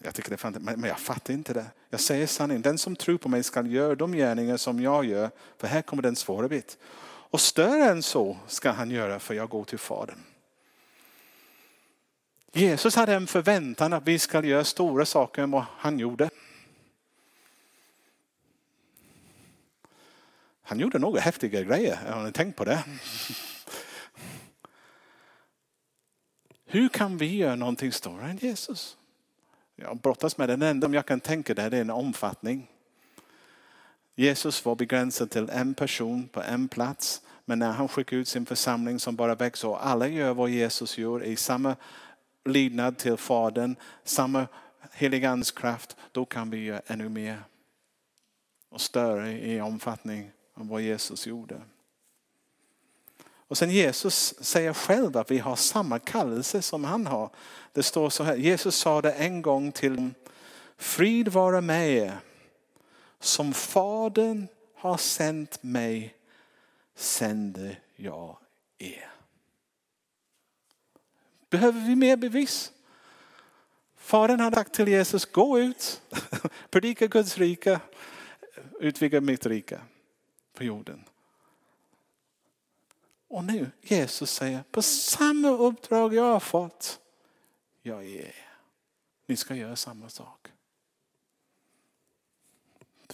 [0.03, 1.65] Jag tycker det är fantastiskt, men jag fattar inte det.
[1.89, 5.29] Jag säger sanningen, den som tror på mig ska göra de gärningar som jag gör.
[5.57, 6.77] För här kommer den svåra bit.
[7.31, 10.19] Och större än så ska han göra för jag går till Fadern.
[12.51, 16.29] Jesus hade en förväntan att vi ska göra stora saker än vad han gjorde.
[20.61, 22.83] Han gjorde några häftiga grejer, har ni tänkt på det?
[26.65, 28.97] Hur kan vi göra någonting större än Jesus?
[29.75, 32.67] Jag brottas med den enda jag kan tänka det är en omfattning.
[34.15, 37.21] Jesus var begränsad till en person på en plats.
[37.45, 40.97] Men när han skickade ut sin församling som bara växer och alla gör vad Jesus
[40.97, 41.75] gör i samma
[42.45, 44.47] lydnad till Fadern, samma
[44.91, 47.43] heligans kraft, då kan vi göra ännu mer.
[48.69, 51.61] Och större i omfattning än vad Jesus gjorde.
[53.49, 57.29] Och sen Jesus säger själv att vi har samma kallelse som han har.
[57.73, 60.09] Det står så här, Jesus sa det en gång till
[60.77, 62.17] Frid vara med er.
[63.19, 66.15] Som Fadern har sänt mig
[66.95, 68.37] sänder jag
[68.77, 69.18] er.
[71.49, 72.71] Behöver vi mer bevis?
[73.95, 76.01] Fadern har sagt till Jesus, gå ut,
[76.69, 77.79] predika Guds rike,
[78.79, 79.81] utvidga mitt rike
[80.53, 81.03] på jorden.
[83.27, 86.99] Och nu Jesus säger, på samma uppdrag jag har fått,
[87.81, 88.35] jag är
[89.25, 90.47] Ni ska göra samma sak.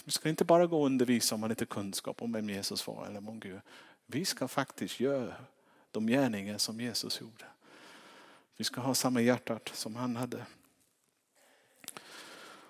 [0.04, 3.06] Vi ska inte bara gå och undervisa om man lite kunskap om vem Jesus var
[3.06, 3.60] eller om Gud.
[4.06, 5.34] Vi ska faktiskt göra
[5.90, 7.44] de gärningar som Jesus gjorde.
[8.56, 10.46] Vi ska ha samma hjärtat som han hade.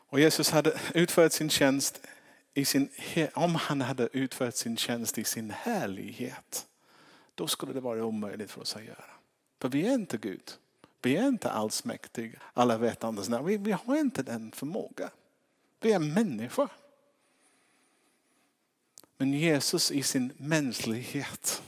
[0.08, 2.06] Och Jesus hade utfört sin tjänst
[2.54, 2.88] i sin,
[3.34, 6.66] om han hade utfört sin tjänst i sin härlighet.
[7.34, 9.04] Då skulle det vara omöjligt för oss att göra.
[9.60, 10.52] För vi är inte Gud.
[11.02, 12.38] Vi är inte allsmäktig.
[12.52, 13.42] alla vetande.
[13.42, 15.10] Vi, vi har inte den förmågan.
[15.80, 16.68] Vi är människor.
[19.16, 21.62] Men Jesus i sin mänsklighet,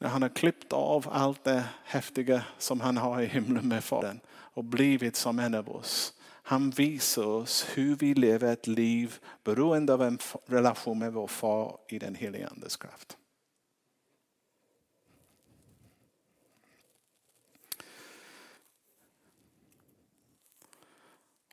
[0.00, 4.20] när han har klippt av allt det häftiga som han har i himlen med Fadern
[4.28, 6.14] och blivit som en av oss.
[6.42, 11.78] Han visar oss hur vi lever ett liv beroende av en relation med vår far
[11.88, 13.16] i den heliga andes kraft.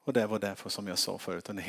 [0.03, 1.61] Och det var därför som jag sa förut, den,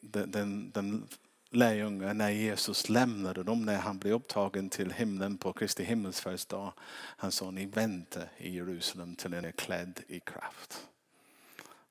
[0.00, 1.08] den, den, den
[1.50, 6.72] lärjungar när Jesus lämnade dem, när han blev upptagen till himlen på Kristi himmelsfärdsdag.
[7.16, 10.86] Han sa, ni väntar i Jerusalem till ni är klädd i kraft.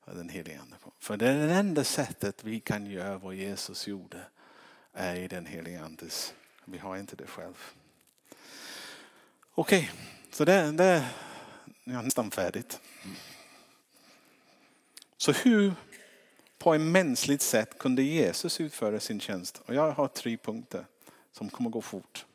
[0.04, 0.76] Den helige Ande.
[0.98, 4.20] För det är det enda sättet vi kan göra vad Jesus gjorde
[4.92, 6.34] är i den helige Andes.
[6.64, 7.72] Vi har inte det själv.
[9.54, 11.04] Okej, okay, så det, det
[11.84, 12.80] är nästan färdigt.
[15.16, 15.74] Så hur
[16.60, 19.62] på ett mänskligt sätt kunde Jesus utföra sin tjänst.
[19.66, 20.86] Och jag har tre punkter
[21.32, 22.26] som kommer gå fort.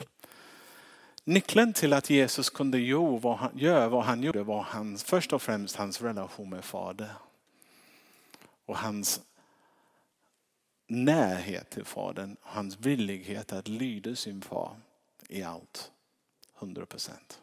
[1.24, 5.34] Nyckeln till att Jesus kunde göra vad han, göra vad han gjorde var hans, först
[5.34, 7.12] och främst hans relation med Fader.
[8.66, 9.22] Och hans
[10.88, 14.76] närhet till Fadern, hans villighet att lyda sin far
[15.30, 15.92] i allt.
[16.60, 17.42] 100 procent.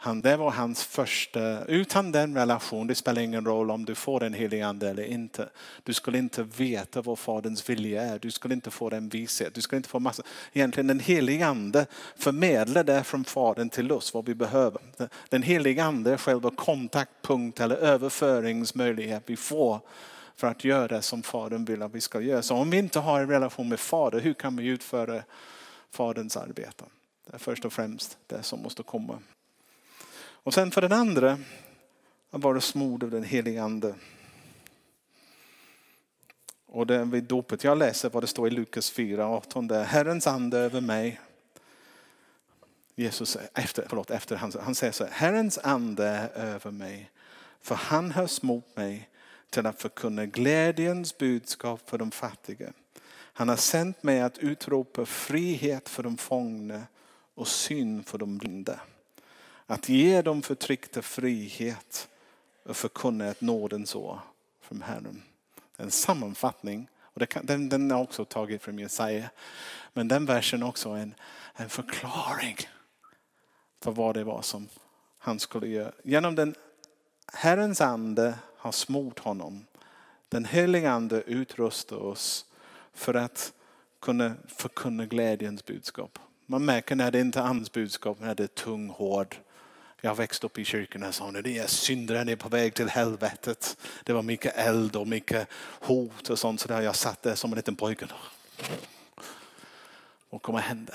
[0.00, 4.22] Han, det var hans första, utan den relationen, det spelar ingen roll om du får
[4.22, 5.48] en helig ande eller inte.
[5.82, 9.60] Du skulle inte veta vad faderns vilja är, du skulle inte få den vishet, du
[9.60, 10.22] skulle inte få massa.
[10.52, 11.86] Egentligen den helige ande
[12.16, 14.80] förmedlar det från fadern till oss vad vi behöver.
[15.28, 19.80] Den helige ande är själva kontaktpunkt eller överföringsmöjlighet vi får
[20.36, 22.42] för att göra det som fadern vill att vi ska göra.
[22.42, 25.22] Så om vi inte har en relation med Fadern, hur kan vi utföra
[25.90, 26.84] faderns arbete?
[27.26, 29.18] Det är först och främst det som måste komma.
[30.42, 31.38] Och sen för den andra
[32.30, 33.94] att vara smord av den helige ande.
[36.66, 39.68] Och det vid dopet, jag läser vad det står i Lukas 4, 18.
[39.68, 41.20] Där, Herrens ande över mig.
[42.94, 47.10] Jesus efter, förlåt, efter han, han säger så här, Herrens ande är över mig.
[47.60, 49.08] För han har smort mig
[49.50, 52.72] till att förkunna glädjens budskap för de fattiga.
[53.32, 56.82] Han har sänt mig att utropa frihet för de fångna
[57.34, 58.80] och syn för de blinda
[59.70, 62.08] att ge de förtryckta frihet
[62.62, 64.20] och förkunna ett nådens år
[64.60, 65.22] från Herren.
[65.76, 66.88] En sammanfattning.
[67.00, 69.30] Och kan, den, den är också taget från Jesaja.
[69.92, 71.14] Men den versen är också en,
[71.54, 72.56] en förklaring
[73.80, 74.68] för vad det var som
[75.18, 75.92] han skulle göra.
[76.02, 76.54] Genom den
[77.32, 79.66] Herrens ande har smort honom.
[80.28, 82.46] Den heliga ande utrustar oss
[82.94, 83.52] för att
[84.00, 86.18] kunna förkunna glädjens budskap.
[86.46, 89.36] Man märker när det inte är andens budskap, när det är tung, hård
[90.00, 92.88] jag växte upp i kyrkan och sa ni är syndare, ni är på väg till
[92.88, 93.76] helvetet.
[94.04, 95.48] Det var mycket eld och mycket
[95.80, 96.60] hot och sånt.
[96.60, 98.06] Så där jag satt där som en liten pojke.
[100.30, 100.94] Vad kommer hända?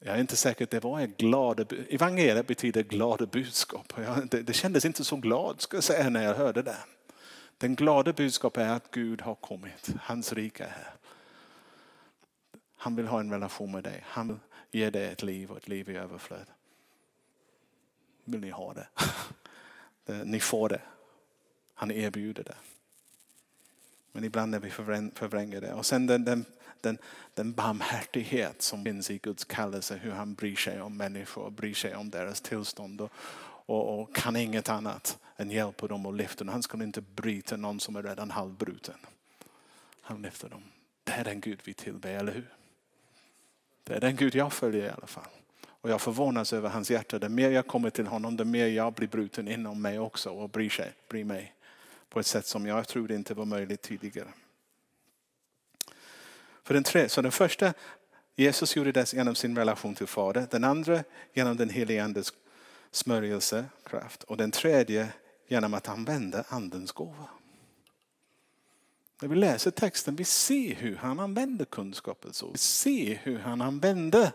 [0.00, 3.92] Jag är inte säker att det var en glad, evangeliet betyder glada budskap.
[4.30, 6.76] Det, det kändes inte så glad ska jag säga när jag hörde det.
[7.58, 9.90] Den glada budskapet är att Gud har kommit.
[10.00, 10.94] Hans rike är här.
[12.76, 14.04] Han vill ha en relation med dig.
[14.06, 14.40] Han
[14.70, 16.46] ger dig ett liv och ett liv i överflöd
[18.26, 18.88] vill ni ha det.
[20.08, 20.80] Eh, ni får det.
[21.74, 22.54] Han erbjuder det.
[24.12, 25.74] Men ibland när vi förvränger det.
[25.74, 26.44] Och sen den, den,
[26.80, 26.98] den,
[27.34, 29.96] den barmhärtighet som finns i Guds kallelse.
[29.96, 33.00] Hur han bryr sig om människor, bryr sig om deras tillstånd.
[33.00, 33.12] Och,
[33.66, 36.52] och, och kan inget annat än hjälpa dem och lyfta dem.
[36.52, 38.98] Han skulle inte bryta någon som är redan halvbruten.
[40.00, 40.62] Han lyfter dem.
[41.04, 42.54] Det är den Gud vi tillber, eller hur?
[43.84, 45.30] Det är den Gud jag följer i alla fall.
[45.86, 47.18] Och jag förvånas över hans hjärta.
[47.18, 50.50] Det mer jag kommer till honom, det mer jag blir bruten inom mig också och
[50.50, 51.54] bryr, sig, bryr mig
[52.08, 54.28] på ett sätt som jag trodde inte var möjligt tidigare.
[56.64, 57.74] För den tre, så den första,
[58.36, 60.46] Jesus gjorde det genom sin relation till Fader.
[60.50, 62.32] Den andra genom den helige Andes
[62.90, 64.22] smörjelsekraft.
[64.22, 65.08] Och den tredje
[65.48, 67.28] genom att använda Andens gåva.
[69.22, 72.32] När vi läser texten vi ser hur han använder kunskapen.
[72.32, 72.50] Så.
[72.50, 74.32] Vi ser hur han använder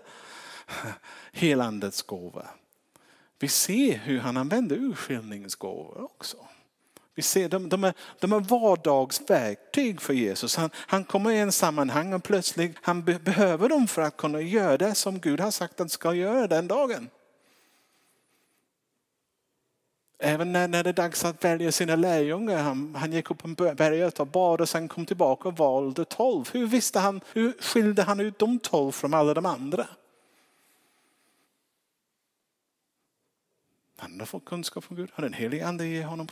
[1.32, 2.48] helandets gåva.
[3.40, 6.38] Vi ser hur han använder urskiljningsgåvor också.
[7.16, 10.56] Vi ser de, de, är, de är vardagsverktyg för Jesus.
[10.56, 14.42] Han, han kommer i en sammanhang och plötsligt han be, behöver dem för att kunna
[14.42, 17.10] göra det som Gud har sagt att han ska göra den dagen.
[20.20, 22.64] Även när, när det är dags att välja sina lärjungar.
[22.64, 26.50] Han, han gick upp på berget och bad och sen kom tillbaka och valde tolv.
[26.54, 29.88] Hur visste han, hur skilde han ut de tolv från alla de andra?
[34.02, 35.10] Han hade fått kunskap från Gud.
[35.14, 36.28] Han hade en helig ande i honom.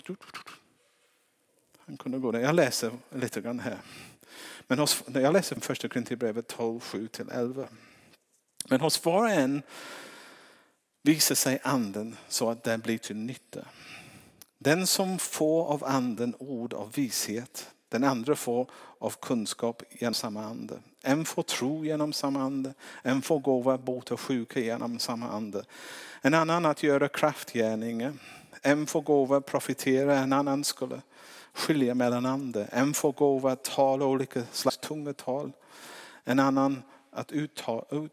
[1.77, 2.39] Han kunde gå där.
[2.39, 3.77] Jag läser lite grann här.
[4.67, 7.67] Men hos, jag läser första Korinthierbrevet 12, 7-11.
[8.69, 9.61] Men hos var och en
[11.03, 13.65] visar sig anden så att den blir till nytta.
[14.57, 18.69] Den som får av anden ord av vishet, den andra får
[18.99, 20.79] av kunskap genom samma ande.
[21.03, 25.63] En får tro genom samma ande, en får gåva att bota sjuka genom samma ande.
[26.21, 28.13] En annan att göra kraftgärningar,
[28.61, 31.01] en får gåva att profitera, en annan skulle
[31.53, 32.65] skilja mellan ande.
[32.71, 35.51] En får gåva att tala olika slags tungotal,
[36.23, 37.31] en annan att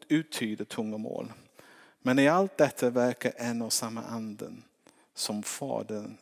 [0.08, 1.32] uttyda tungomål.
[2.02, 4.62] Men i allt detta verkar en och samma anden
[5.14, 6.16] som Fadern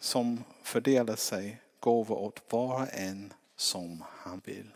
[0.00, 4.70] som fördelar sig gåvor åt var och en som han vill.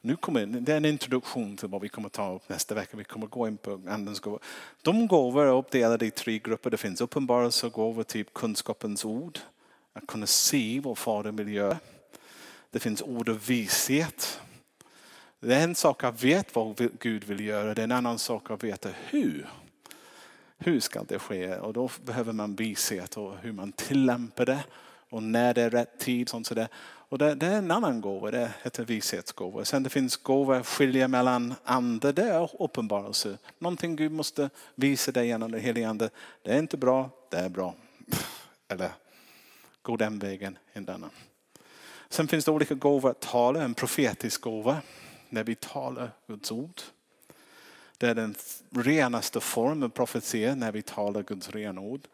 [0.00, 2.96] Nu kommer, det är en introduktion till vad vi kommer ta upp nästa vecka.
[2.96, 4.40] Vi kommer gå in på andens gåvor.
[4.82, 6.70] De gåvor är uppdelade i tre grupper.
[6.70, 9.38] Det finns uppenbarelsegåvor, typ kunskapens ord.
[9.92, 11.78] Att kunna se vad Fadern vill göra.
[12.70, 14.40] Det finns ord och vishet.
[15.40, 18.50] Det är en sak att veta vad Gud vill göra, det är en annan sak
[18.50, 19.48] att veta hur.
[20.58, 21.54] Hur ska det ske?
[21.54, 24.64] Och då behöver man vishet och hur man tillämpar det
[25.10, 26.28] och när det är rätt tid.
[26.28, 26.68] Sånt sådär.
[27.10, 29.64] Och det, det, är en annan gåva, det heter vishetsgåva.
[29.64, 33.38] Sen det finns gåva skilja mellan ande, det är uppenbarelse.
[33.58, 36.10] Någonting Gud måste visa dig genom den helige ande.
[36.42, 37.74] Det är inte bra, det är bra.
[38.68, 38.90] Eller
[39.82, 41.10] gå den vägen, en annan.
[42.08, 44.76] Sen finns det olika gåvor att tala, en profetisk gåva
[45.28, 46.80] när vi talar Guds ord.
[47.98, 48.34] Det är den
[48.70, 52.08] renaste formen profetia när vi talar Guds rena ord.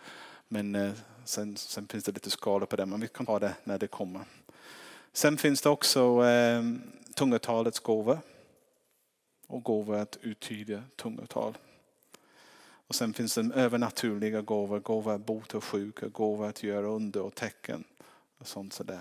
[0.48, 0.92] Men eh,
[1.24, 3.86] sen, sen, finns det lite skalor på det, men vi kan ta det när det
[3.86, 4.24] kommer.
[5.12, 6.62] Sen finns det också eh,
[7.14, 8.18] tungotalets gåva
[9.46, 11.58] och gåva att uttyda tungotal.
[12.86, 17.34] Och sen finns det övernaturliga gåvor, gåva att bota sjuka, gåva att göra under och
[17.34, 17.84] tecken
[18.38, 19.00] och sånt sådär.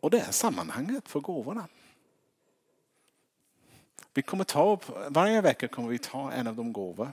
[0.00, 1.68] Och det är sammanhanget för gåvorna.
[4.14, 7.12] Vi kommer ta upp, varje vecka kommer vi ta en av de gåvor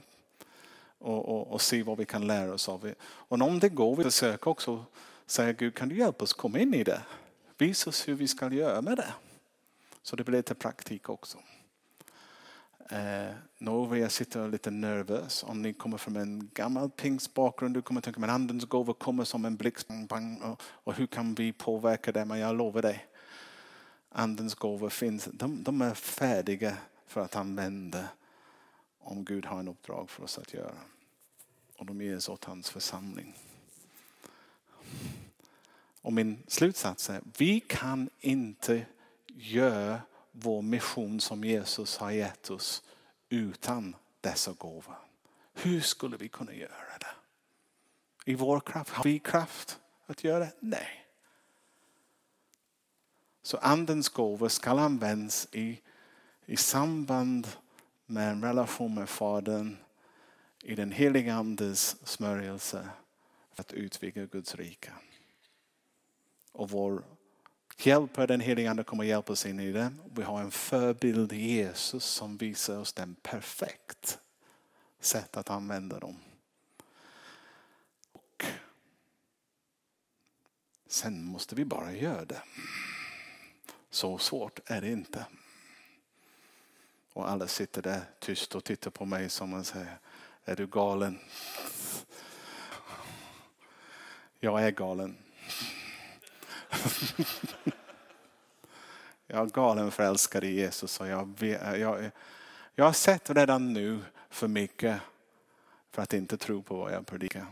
[0.98, 2.94] och, och, och, se vad vi kan lära oss av det.
[3.02, 4.84] Och om det går vi försöker också
[5.26, 7.02] säga Gud kan du hjälpa oss komma in i det?
[7.58, 9.14] Visa oss hur vi ska göra med det.
[10.02, 11.38] Så det blir lite praktik också.
[12.90, 15.44] Eh, Några jag sitter lite nervös.
[15.44, 19.44] Om ni kommer från en gammal pingstbakgrund, du kommer tänka men andens gåvor kommer som
[19.44, 19.88] en blixt.
[20.42, 22.24] Och, och hur kan vi påverka det?
[22.24, 23.06] Men jag lovar dig,
[24.08, 25.28] andens gåvor finns.
[25.32, 26.76] De, de är färdiga
[27.10, 28.08] för att använda
[28.98, 30.78] om Gud har en uppdrag för oss att göra.
[31.76, 33.36] Och de ges åt hans församling.
[36.02, 38.86] Och min slutsats är, vi kan inte
[39.26, 40.00] göra
[40.32, 42.82] vår mission som Jesus har gett oss
[43.28, 44.96] utan dessa gåvor.
[45.52, 47.14] Hur skulle vi kunna göra det?
[48.24, 48.90] I vår kraft?
[48.90, 50.52] Har vi kraft att göra det?
[50.60, 51.06] Nej.
[53.42, 55.80] Så andens gåvor ska användas i,
[56.50, 57.48] i samband
[58.06, 59.76] med en relation med Fadern
[60.62, 62.88] i den heliga Andes smörjelse
[63.52, 64.92] för att utvidga Guds rike.
[66.52, 67.04] Och vår
[67.78, 69.92] Hjälper den helige Ande kommer hjälpa oss in i det.
[70.14, 74.18] Vi har en förebild i Jesus som visar oss den perfekt
[75.00, 76.16] sätt att använda dem.
[78.12, 78.44] Och
[80.86, 82.42] sen måste vi bara göra det.
[83.90, 85.26] Så svårt är det inte.
[87.12, 89.98] Och alla sitter där tyst och tittar på mig som man säger,
[90.44, 91.18] är du galen?
[94.40, 95.16] Jag är galen.
[99.26, 101.42] jag är galen förälskad i Jesus och jag,
[101.78, 102.10] jag,
[102.74, 103.98] jag har sett redan nu
[104.30, 105.00] för mycket
[105.90, 107.46] för att inte tro på vad jag predikar.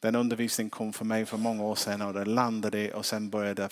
[0.00, 3.68] Den undervisningen kom för mig för många år sedan och det landade och sen började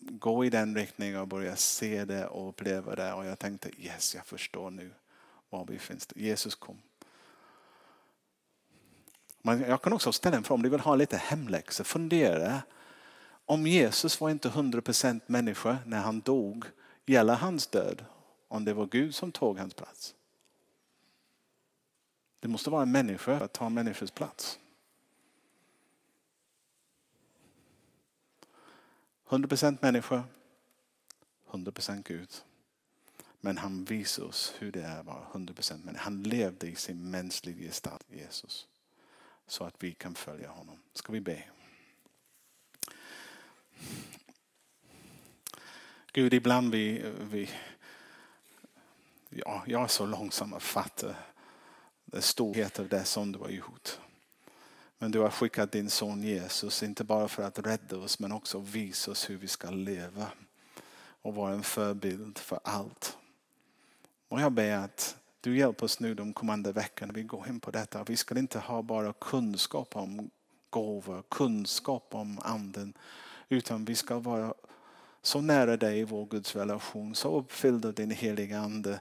[0.00, 3.12] gå i den riktningen och börja se det och uppleva det.
[3.12, 4.90] Och jag tänkte yes, jag förstår nu
[5.50, 6.08] var vi finns.
[6.14, 6.78] Jesus kom.
[9.42, 11.84] Men jag kan också ställa en fråga om du vill ha lite hemläxa.
[11.84, 12.62] Fundera
[13.44, 16.64] om Jesus var inte 100% människa när han dog.
[17.06, 18.04] Gäller hans död
[18.48, 20.14] om det var Gud som tog hans plats?
[22.40, 24.58] Det måste vara en människa att ta människors plats.
[29.30, 30.24] 100% människa,
[31.50, 32.28] 100% Gud.
[33.40, 36.04] Men han visar oss hur det är att vara 100% människa.
[36.04, 38.68] Han levde i sin mänskliga gestalt, Jesus.
[39.46, 40.78] Så att vi kan följa honom.
[40.92, 41.42] Ska vi be?
[46.12, 47.50] Gud, ibland vi, vi
[49.28, 51.14] ja, jag är så långsam att fatta
[52.04, 53.98] den storhet av det som du har gjort.
[55.02, 58.58] Men du har skickat din son Jesus, inte bara för att rädda oss men också
[58.58, 60.26] visa oss hur vi ska leva
[61.22, 63.18] och vara en förebild för allt.
[64.28, 67.12] Och jag ber att du hjälper oss nu de kommande veckorna.
[67.12, 68.04] Vi går in på detta.
[68.04, 70.30] Vi ska inte ha bara kunskap om
[70.70, 72.92] gåvor, kunskap om anden.
[73.48, 74.54] Utan vi ska vara
[75.22, 79.00] så nära dig i vår Guds relation, så uppfylld av din heliga ande.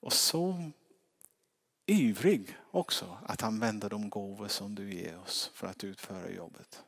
[0.00, 0.70] Och så
[1.86, 6.84] ivrig också att använda de gåvor som du ger oss för att utföra jobbet.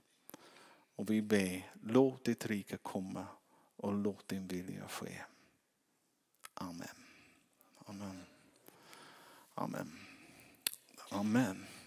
[0.96, 3.26] Och vi ber, låt ditt rike komma
[3.76, 5.22] och låt din vilja ske.
[6.54, 6.88] Amen.
[7.86, 8.22] Amen.
[9.54, 9.98] Amen.
[11.10, 11.66] Amen.